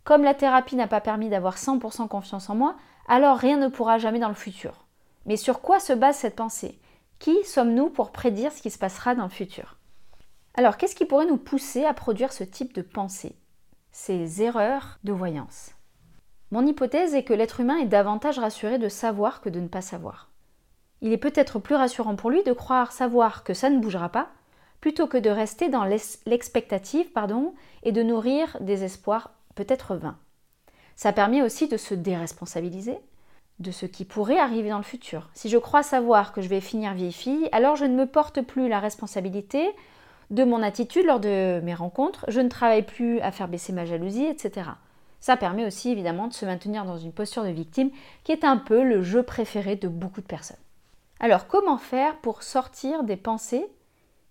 Comme 0.05 0.23
la 0.23 0.35
thérapie 0.35 0.77
n'a 0.77 0.87
pas 0.87 1.01
permis 1.01 1.29
d'avoir 1.29 1.57
100% 1.57 2.09
confiance 2.09 2.51
en 2.51 2.55
moi, 2.55 2.77
alors 3.09 3.39
rien 3.39 3.57
ne 3.57 3.69
pourra 3.69 3.99
jamais 3.99 4.19
dans 4.19 4.29
le 4.29 4.35
futur. 4.35 4.87
Mais 5.27 5.37
sur 5.37 5.61
quoi 5.61 5.81
se 5.81 5.93
base 5.93 6.17
cette 6.17 6.37
pensée? 6.37 6.79
Qui 7.19 7.43
sommes-nous 7.45 7.89
pour 7.89 8.13
prédire 8.13 8.53
ce 8.53 8.61
qui 8.61 8.71
se 8.71 8.79
passera 8.79 9.15
dans 9.15 9.25
le 9.25 9.31
futur? 9.31 9.79
Alors, 10.55 10.77
qu'est-ce 10.77 10.95
qui 10.95 11.07
pourrait 11.07 11.27
nous 11.27 11.39
pousser 11.39 11.85
à 11.85 11.95
produire 11.95 12.33
ce 12.33 12.45
type 12.45 12.75
de 12.75 12.83
pensée? 12.83 13.35
Ces 13.93 14.43
erreurs 14.43 14.99
de 15.05 15.13
voyance. 15.13 15.71
Mon 16.55 16.69
hypothèse 16.69 17.17
est 17.17 17.25
que 17.25 17.35
l'être 17.35 17.59
humain 17.59 17.79
est 17.79 17.87
davantage 17.87 18.39
rassuré 18.39 18.79
de 18.79 18.89
savoir 18.89 19.41
que 19.41 19.49
de 19.49 19.59
ne 19.59 19.67
pas 19.67 19.81
savoir. 19.81 20.31
Il 21.01 21.13
est 21.13 21.19
peut-être 21.19 21.59
plus 21.59 21.75
rassurant 21.75 22.15
pour 22.15 22.31
lui 22.31 22.45
de 22.45 22.53
croire 22.53 22.93
savoir 22.93 23.43
que 23.43 23.55
ça 23.55 23.71
ne 23.71 23.81
bougera 23.81 24.09
pas, 24.09 24.29
plutôt 24.81 25.09
que 25.09 25.17
de 25.17 25.31
rester 25.31 25.69
dans 25.69 25.83
l'expectative 25.83 27.11
pardon, 27.11 27.55
et 27.83 27.91
de 27.91 28.05
nourrir 28.05 28.57
des 28.61 28.85
espoirs 28.85 29.33
peut-être 29.57 29.97
vains. 29.97 30.17
Ça 30.95 31.13
permet 31.13 31.43
aussi 31.43 31.67
de 31.67 31.77
se 31.77 31.93
déresponsabiliser 31.93 32.99
de 33.59 33.73
ce 33.73 33.85
qui 33.85 34.05
pourrait 34.05 34.39
arriver 34.39 34.71
dans 34.71 34.79
le 34.79 34.85
futur. 34.85 35.31
Si 35.35 35.49
je 35.49 35.59
crois 35.59 35.83
savoir 35.83 36.33
que 36.33 36.41
je 36.41 36.49
vais 36.49 36.61
finir 36.61 36.95
vieille 36.95 37.11
fille, 37.11 37.49
alors 37.51 37.75
je 37.75 37.85
ne 37.85 37.97
me 37.97 38.07
porte 38.07 38.43
plus 38.43 38.69
la 38.69 38.79
responsabilité 38.79 39.73
de 40.31 40.45
mon 40.45 40.63
attitude 40.63 41.07
lors 41.07 41.19
de 41.19 41.61
mes 41.65 41.75
rencontres, 41.75 42.25
je 42.29 42.41
ne 42.41 42.49
travaille 42.49 42.87
plus 42.87 43.19
à 43.23 43.33
faire 43.33 43.49
baisser 43.49 43.73
ma 43.73 43.87
jalousie, 43.87 44.27
etc. 44.27 44.71
Ça 45.25 45.39
permet 45.39 45.65
aussi 45.65 45.89
évidemment 45.89 46.29
de 46.29 46.35
se 46.35 46.45
maintenir 46.45 46.85
dans 46.85 46.99
une 46.99 47.15
posture 47.15 47.45
de 47.45 47.49
victime 47.49 47.91
qui 48.25 48.33
est 48.33 48.45
un 48.45 48.59
peu 48.59 48.85
le 48.85 49.01
jeu 49.01 49.23
préféré 49.23 49.75
de 49.75 49.89
beaucoup 49.89 50.21
de 50.21 50.27
personnes. 50.27 50.59
Alors 51.19 51.47
comment 51.47 51.79
faire 51.79 52.19
pour 52.19 52.43
sortir 52.43 53.05
des 53.05 53.17
pensées 53.17 53.67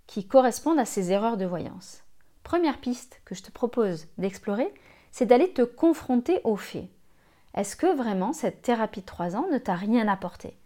qui 0.05 0.27
correspondent 0.27 0.77
à 0.77 0.85
ces 0.85 1.11
erreurs 1.11 1.37
de 1.37 1.47
voyance? 1.47 2.03
Première 2.43 2.77
piste 2.77 3.21
que 3.25 3.33
je 3.33 3.41
te 3.41 3.49
propose 3.49 4.05
d'explorer, 4.19 4.71
c'est 5.11 5.25
d'aller 5.25 5.51
te 5.51 5.63
confronter 5.63 6.41
aux 6.43 6.57
faits. 6.57 6.89
Est-ce 7.55 7.75
que 7.75 7.91
vraiment 7.91 8.31
cette 8.31 8.61
thérapie 8.61 9.01
de 9.01 9.07
3 9.07 9.35
ans 9.35 9.47
ne 9.51 9.57
t'a 9.57 9.73
rien 9.73 10.07
apporté? 10.07 10.59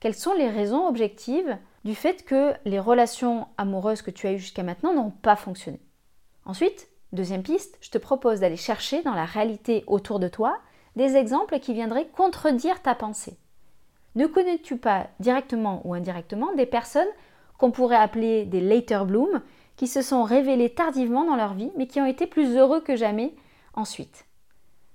Quelles 0.00 0.16
sont 0.16 0.34
les 0.34 0.50
raisons 0.50 0.88
objectives 0.88 1.56
du 1.84 1.94
fait 1.94 2.24
que 2.24 2.52
les 2.64 2.80
relations 2.80 3.46
amoureuses 3.58 4.02
que 4.02 4.10
tu 4.10 4.26
as 4.26 4.32
eues 4.32 4.40
jusqu'à 4.40 4.64
maintenant 4.64 4.92
n'ont 4.92 5.12
pas 5.12 5.36
fonctionné? 5.36 5.78
Ensuite, 6.46 6.88
deuxième 7.12 7.42
piste, 7.42 7.78
je 7.80 7.90
te 7.90 7.98
propose 7.98 8.40
d'aller 8.40 8.56
chercher 8.56 9.02
dans 9.02 9.14
la 9.14 9.24
réalité 9.24 9.84
autour 9.86 10.18
de 10.18 10.28
toi 10.28 10.58
des 10.96 11.16
exemples 11.16 11.60
qui 11.60 11.74
viendraient 11.74 12.08
contredire 12.08 12.82
ta 12.82 12.94
pensée. 12.94 13.38
Ne 14.14 14.26
connais-tu 14.26 14.76
pas 14.76 15.08
directement 15.20 15.80
ou 15.84 15.94
indirectement 15.94 16.52
des 16.54 16.66
personnes 16.66 17.08
qu'on 17.56 17.70
pourrait 17.70 17.96
appeler 17.96 18.44
des 18.44 18.60
later 18.60 19.04
bloom 19.06 19.42
qui 19.76 19.86
se 19.86 20.02
sont 20.02 20.24
révélées 20.24 20.74
tardivement 20.74 21.24
dans 21.24 21.36
leur 21.36 21.54
vie 21.54 21.70
mais 21.76 21.86
qui 21.86 22.00
ont 22.00 22.06
été 22.06 22.26
plus 22.26 22.56
heureux 22.56 22.80
que 22.80 22.96
jamais 22.96 23.34
ensuite? 23.74 24.26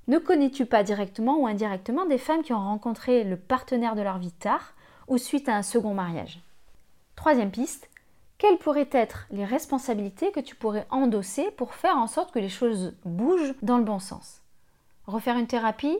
Ne 0.07 0.17
connais-tu 0.17 0.65
pas 0.65 0.83
directement 0.83 1.37
ou 1.37 1.47
indirectement 1.47 2.05
des 2.05 2.17
femmes 2.17 2.43
qui 2.43 2.51
ont 2.51 2.59
rencontré 2.59 3.23
le 3.23 3.37
partenaire 3.37 3.95
de 3.95 4.01
leur 4.01 4.17
vie 4.17 4.33
tard 4.33 4.73
ou 5.07 5.17
suite 5.17 5.47
à 5.47 5.55
un 5.55 5.61
second 5.61 5.93
mariage? 5.93 6.41
Troisième 7.15 7.51
piste, 7.51 7.89
quelles 8.37 8.57
pourraient 8.57 8.89
être 8.91 9.27
les 9.31 9.45
responsabilités 9.45 10.31
que 10.31 10.39
tu 10.39 10.55
pourrais 10.55 10.87
endosser 10.89 11.51
pour 11.51 11.73
faire 11.73 11.97
en 11.97 12.07
sorte 12.07 12.33
que 12.33 12.39
les 12.39 12.49
choses 12.49 12.95
bougent 13.05 13.55
dans 13.61 13.77
le 13.77 13.83
bon 13.83 13.99
sens? 13.99 14.41
Refaire 15.05 15.37
une 15.37 15.47
thérapie 15.47 15.97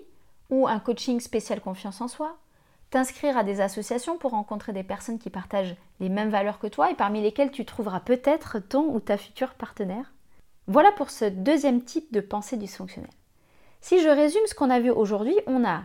ou 0.49 0.67
un 0.67 0.79
coaching 0.79 1.19
spécial 1.19 1.61
confiance 1.61 2.01
en 2.01 2.07
soi? 2.07 2.37
T'inscrire 2.89 3.37
à 3.37 3.43
des 3.43 3.59
associations 3.59 4.17
pour 4.17 4.31
rencontrer 4.31 4.71
des 4.71 4.83
personnes 4.83 5.19
qui 5.19 5.29
partagent 5.29 5.75
les 5.99 6.09
mêmes 6.09 6.29
valeurs 6.29 6.59
que 6.59 6.67
toi 6.67 6.91
et 6.91 6.95
parmi 6.95 7.21
lesquelles 7.21 7.51
tu 7.51 7.65
trouveras 7.65 8.01
peut-être 8.01 8.59
ton 8.59 8.93
ou 8.93 8.99
ta 8.99 9.17
future 9.17 9.53
partenaire? 9.55 10.13
Voilà 10.67 10.91
pour 10.91 11.09
ce 11.09 11.25
deuxième 11.25 11.83
type 11.83 12.13
de 12.13 12.21
pensée 12.21 12.55
dysfonctionnelle. 12.55 13.09
Si 13.81 14.01
je 14.01 14.09
résume 14.09 14.45
ce 14.45 14.55
qu'on 14.55 14.69
a 14.69 14.79
vu 14.79 14.91
aujourd'hui, 14.91 15.35
on 15.47 15.65
a 15.65 15.83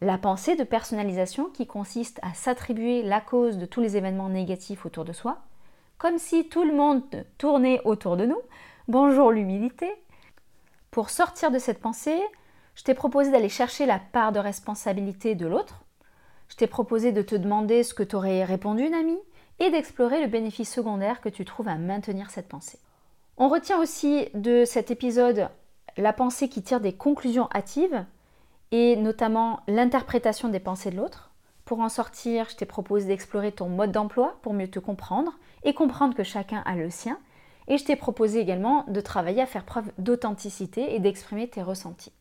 la 0.00 0.18
pensée 0.18 0.54
de 0.56 0.64
personnalisation 0.64 1.46
qui 1.46 1.66
consiste 1.66 2.18
à 2.22 2.34
s'attribuer 2.34 3.02
la 3.02 3.20
cause 3.20 3.56
de 3.56 3.66
tous 3.66 3.80
les 3.80 3.96
événements 3.96 4.28
négatifs 4.28 4.84
autour 4.84 5.04
de 5.04 5.12
soi, 5.12 5.38
comme 6.02 6.18
si 6.18 6.48
tout 6.48 6.64
le 6.64 6.74
monde 6.74 7.04
tournait 7.38 7.80
autour 7.84 8.16
de 8.16 8.26
nous. 8.26 8.40
Bonjour 8.88 9.30
l'humilité. 9.30 9.88
Pour 10.90 11.10
sortir 11.10 11.52
de 11.52 11.60
cette 11.60 11.80
pensée, 11.80 12.20
je 12.74 12.82
t'ai 12.82 12.92
proposé 12.92 13.30
d'aller 13.30 13.48
chercher 13.48 13.86
la 13.86 14.00
part 14.00 14.32
de 14.32 14.40
responsabilité 14.40 15.36
de 15.36 15.46
l'autre. 15.46 15.84
Je 16.48 16.56
t'ai 16.56 16.66
proposé 16.66 17.12
de 17.12 17.22
te 17.22 17.36
demander 17.36 17.84
ce 17.84 17.94
que 17.94 18.02
t'aurais 18.02 18.42
répondu 18.42 18.82
une 18.82 18.94
amie 18.94 19.20
et 19.60 19.70
d'explorer 19.70 20.20
le 20.20 20.26
bénéfice 20.26 20.74
secondaire 20.74 21.20
que 21.20 21.28
tu 21.28 21.44
trouves 21.44 21.68
à 21.68 21.76
maintenir 21.76 22.30
cette 22.30 22.48
pensée. 22.48 22.80
On 23.36 23.48
retient 23.48 23.78
aussi 23.78 24.26
de 24.34 24.64
cet 24.64 24.90
épisode 24.90 25.50
la 25.96 26.12
pensée 26.12 26.48
qui 26.48 26.64
tire 26.64 26.80
des 26.80 26.94
conclusions 26.94 27.48
hâtives 27.54 28.04
et 28.72 28.96
notamment 28.96 29.60
l'interprétation 29.68 30.48
des 30.48 30.58
pensées 30.58 30.90
de 30.90 30.96
l'autre. 30.96 31.31
Pour 31.72 31.80
en 31.80 31.88
sortir, 31.88 32.50
je 32.50 32.56
t'ai 32.56 32.66
proposé 32.66 33.06
d'explorer 33.06 33.50
ton 33.50 33.70
mode 33.70 33.92
d'emploi 33.92 34.36
pour 34.42 34.52
mieux 34.52 34.68
te 34.68 34.78
comprendre 34.78 35.32
et 35.64 35.72
comprendre 35.72 36.14
que 36.14 36.22
chacun 36.22 36.62
a 36.66 36.76
le 36.76 36.90
sien. 36.90 37.18
Et 37.66 37.78
je 37.78 37.84
t'ai 37.86 37.96
proposé 37.96 38.40
également 38.40 38.84
de 38.88 39.00
travailler 39.00 39.40
à 39.40 39.46
faire 39.46 39.64
preuve 39.64 39.90
d'authenticité 39.96 40.94
et 40.94 40.98
d'exprimer 40.98 41.48
tes 41.48 41.62
ressentis. 41.62 42.12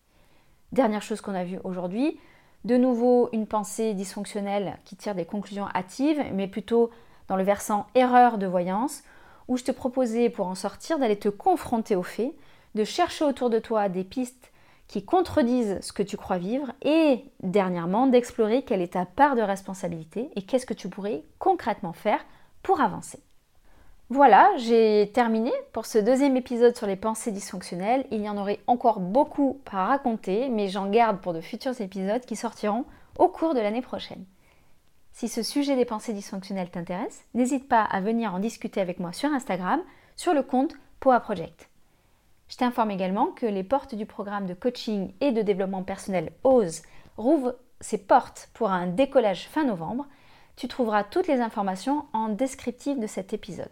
Dernière 0.72 1.02
chose 1.02 1.20
qu'on 1.20 1.36
a 1.36 1.44
vue 1.44 1.60
aujourd'hui, 1.66 2.18
de 2.64 2.78
nouveau 2.78 3.28
une 3.34 3.46
pensée 3.46 3.94
dysfonctionnelle 3.94 4.80
qui 4.86 4.96
tire 4.96 5.16
des 5.16 5.26
conclusions 5.26 5.68
hâtives, 5.76 6.24
mais 6.32 6.48
plutôt 6.48 6.90
dans 7.28 7.36
le 7.36 7.44
versant 7.44 7.88
erreur 7.94 8.38
de 8.38 8.48
voyance, 8.48 9.04
où 9.50 9.58
je 9.58 9.66
te 9.66 9.74
proposais 9.74 10.30
pour 10.30 10.48
en 10.48 10.56
sortir 10.56 10.98
d'aller 10.98 11.20
te 11.20 11.28
confronter 11.28 11.98
aux 11.98 12.04
faits, 12.04 12.34
de 12.76 12.86
chercher 12.86 13.26
autour 13.26 13.50
de 13.50 13.60
toi 13.60 13.90
des 13.90 14.06
pistes 14.06 14.51
qui 14.92 15.06
contredisent 15.06 15.80
ce 15.80 15.94
que 15.94 16.04
tu 16.04 16.18
crois 16.18 16.38
vivre 16.38 16.74
et 16.82 17.24
dernièrement 17.42 18.08
d'explorer 18.08 18.64
quelle 18.64 18.82
est 18.82 18.94
ta 18.94 19.06
part 19.06 19.38
de 19.38 19.42
responsabilité 19.42 20.30
et 20.36 20.42
qu'est-ce 20.42 20.66
que 20.66 20.74
tu 20.74 20.90
pourrais 20.90 21.24
concrètement 21.40 21.94
faire 21.94 22.20
pour 22.62 22.82
avancer. 22.82 23.24
Voilà, 24.10 24.52
j'ai 24.58 25.10
terminé 25.14 25.54
pour 25.72 25.86
ce 25.86 25.98
deuxième 25.98 26.36
épisode 26.36 26.76
sur 26.76 26.88
les 26.88 26.98
pensées 26.98 27.32
dysfonctionnelles. 27.32 28.06
Il 28.12 28.22
y 28.22 28.28
en 28.28 28.38
aurait 28.38 28.60
encore 28.68 29.00
beaucoup 29.00 29.62
à 29.72 29.86
raconter, 29.86 30.50
mais 30.50 30.68
j'en 30.68 30.90
garde 30.90 31.22
pour 31.22 31.32
de 31.32 31.40
futurs 31.40 31.80
épisodes 31.80 32.26
qui 32.26 32.36
sortiront 32.36 32.84
au 33.18 33.30
cours 33.30 33.54
de 33.54 33.62
l'année 33.62 33.82
prochaine. 33.82 34.26
Si 35.14 35.30
ce 35.30 35.42
sujet 35.42 35.78
des 35.78 35.86
pensées 35.86 36.12
dysfonctionnelles 36.12 36.70
t'intéresse, 36.70 37.24
n'hésite 37.34 37.70
pas 37.70 37.84
à 37.84 38.02
venir 38.02 38.36
en 38.36 38.40
discuter 38.40 38.82
avec 38.82 39.00
moi 39.00 39.14
sur 39.14 39.32
Instagram, 39.32 39.80
sur 40.18 40.34
le 40.34 40.44
compte 40.44 40.74
Poa 41.00 41.22
Project. 41.22 41.71
Je 42.52 42.58
t'informe 42.58 42.92
également 42.92 43.28
que 43.28 43.46
les 43.46 43.64
portes 43.64 43.96
du 43.96 44.06
programme 44.06 44.46
de 44.46 44.54
coaching 44.54 45.14
et 45.22 45.32
de 45.32 45.42
développement 45.42 45.84
personnel 45.84 46.34
OSE 46.44 46.82
rouvrent 47.16 47.56
ses 47.80 47.98
portes 47.98 48.50
pour 48.54 48.72
un 48.72 48.88
décollage 48.88 49.48
fin 49.48 49.64
novembre. 49.64 50.06
Tu 50.58 50.68
trouveras 50.68 51.06
toutes 51.06 51.30
les 51.30 51.40
informations 51.40 52.04
en 52.12 52.28
descriptif 52.28 53.00
de 53.00 53.08
cet 53.08 53.32
épisode. 53.32 53.72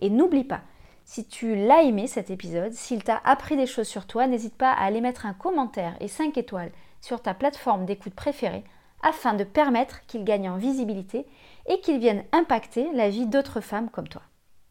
Et 0.00 0.10
n'oublie 0.10 0.44
pas, 0.44 0.60
si 1.06 1.26
tu 1.26 1.56
l'as 1.56 1.82
aimé 1.82 2.06
cet 2.06 2.28
épisode, 2.28 2.74
s'il 2.74 3.02
t'a 3.02 3.22
appris 3.24 3.56
des 3.56 3.66
choses 3.66 3.88
sur 3.88 4.06
toi, 4.06 4.26
n'hésite 4.26 4.54
pas 4.54 4.70
à 4.70 4.84
aller 4.84 5.00
mettre 5.00 5.24
un 5.24 5.32
commentaire 5.32 5.96
et 6.00 6.08
5 6.08 6.36
étoiles 6.36 6.72
sur 7.00 7.22
ta 7.22 7.32
plateforme 7.32 7.86
d'écoute 7.86 8.14
préférée 8.14 8.64
afin 9.02 9.32
de 9.32 9.44
permettre 9.44 10.04
qu'ils 10.04 10.24
gagnent 10.24 10.50
en 10.50 10.58
visibilité 10.58 11.26
et 11.64 11.80
qu'ils 11.80 11.98
viennent 11.98 12.24
impacter 12.32 12.92
la 12.92 13.08
vie 13.08 13.26
d'autres 13.26 13.62
femmes 13.62 13.88
comme 13.88 14.08
toi. 14.08 14.22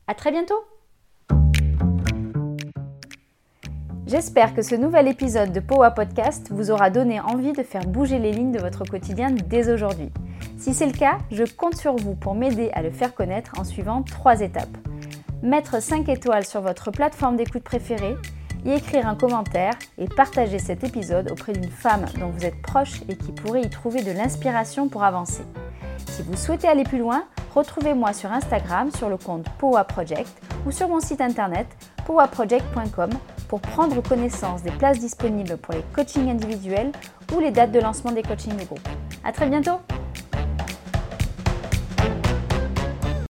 À 0.06 0.14
très 0.14 0.30
bientôt! 0.30 0.64
J'espère 4.10 4.56
que 4.56 4.64
ce 4.64 4.74
nouvel 4.74 5.08
épisode 5.08 5.52
de 5.52 5.60
Powa 5.60 5.92
Podcast 5.92 6.48
vous 6.50 6.72
aura 6.72 6.90
donné 6.90 7.20
envie 7.20 7.54
de 7.54 7.62
faire 7.62 7.86
bouger 7.86 8.18
les 8.18 8.32
lignes 8.32 8.52
de 8.52 8.58
votre 8.58 8.84
quotidien 8.84 9.30
dès 9.30 9.72
aujourd'hui. 9.72 10.10
Si 10.58 10.74
c'est 10.74 10.88
le 10.88 10.98
cas, 10.98 11.20
je 11.30 11.44
compte 11.44 11.76
sur 11.76 11.96
vous 11.96 12.16
pour 12.16 12.34
m'aider 12.34 12.72
à 12.74 12.82
le 12.82 12.90
faire 12.90 13.14
connaître 13.14 13.52
en 13.60 13.64
suivant 13.64 14.02
trois 14.02 14.42
étapes. 14.42 14.76
Mettre 15.44 15.80
5 15.80 16.10
étoiles 16.10 16.48
sur 16.48 16.62
votre 16.62 16.90
plateforme 16.90 17.36
d'écoute 17.36 17.62
préférée, 17.62 18.16
y 18.66 18.72
écrire 18.72 19.08
un 19.08 19.14
commentaire 19.14 19.76
et 20.00 20.08
partager 20.08 20.58
cet 20.58 20.84
épisode 20.84 21.30
auprès 21.30 21.54
d'une 21.54 21.70
femme 21.70 22.06
dont 22.20 22.30
vous 22.30 22.46
êtes 22.46 22.64
proche 22.64 23.04
et 23.10 23.16
qui 23.16 23.32
pourrait 23.32 23.62
y 23.62 23.70
trouver 23.70 24.02
de 24.02 24.12
l'inspiration 24.12 24.90
pour 24.90 25.04
avancer. 25.04 25.44
Si 26.08 26.24
vous 26.24 26.36
souhaitez 26.36 26.68
aller 26.68 26.84
plus 26.84 26.98
loin, 26.98 27.26
retrouvez-moi 27.54 28.14
sur 28.14 28.32
Instagram 28.32 28.90
sur 28.90 29.08
le 29.08 29.18
compte 29.18 29.46
Powa 29.60 29.84
Project 29.84 30.32
ou 30.66 30.72
sur 30.72 30.88
mon 30.88 31.00
site 31.00 31.22
internet 31.22 31.68
powaproject.com 32.08 33.12
pour 33.50 33.60
prendre 33.60 34.02
connaissance 34.02 34.64
des 34.64 34.72
places 34.72 35.00
disponibles 35.00 35.58
pour 35.58 35.74
les 35.74 35.84
coachings 35.94 36.30
individuels 36.30 36.92
ou 37.36 37.40
les 37.40 37.52
dates 37.52 37.72
de 37.74 37.80
lancement 37.80 38.12
des 38.12 38.22
coachings 38.22 38.56
de 38.56 38.64
groupe. 38.64 38.88
À 39.26 39.34
très 39.34 39.50
bientôt! 39.50 39.80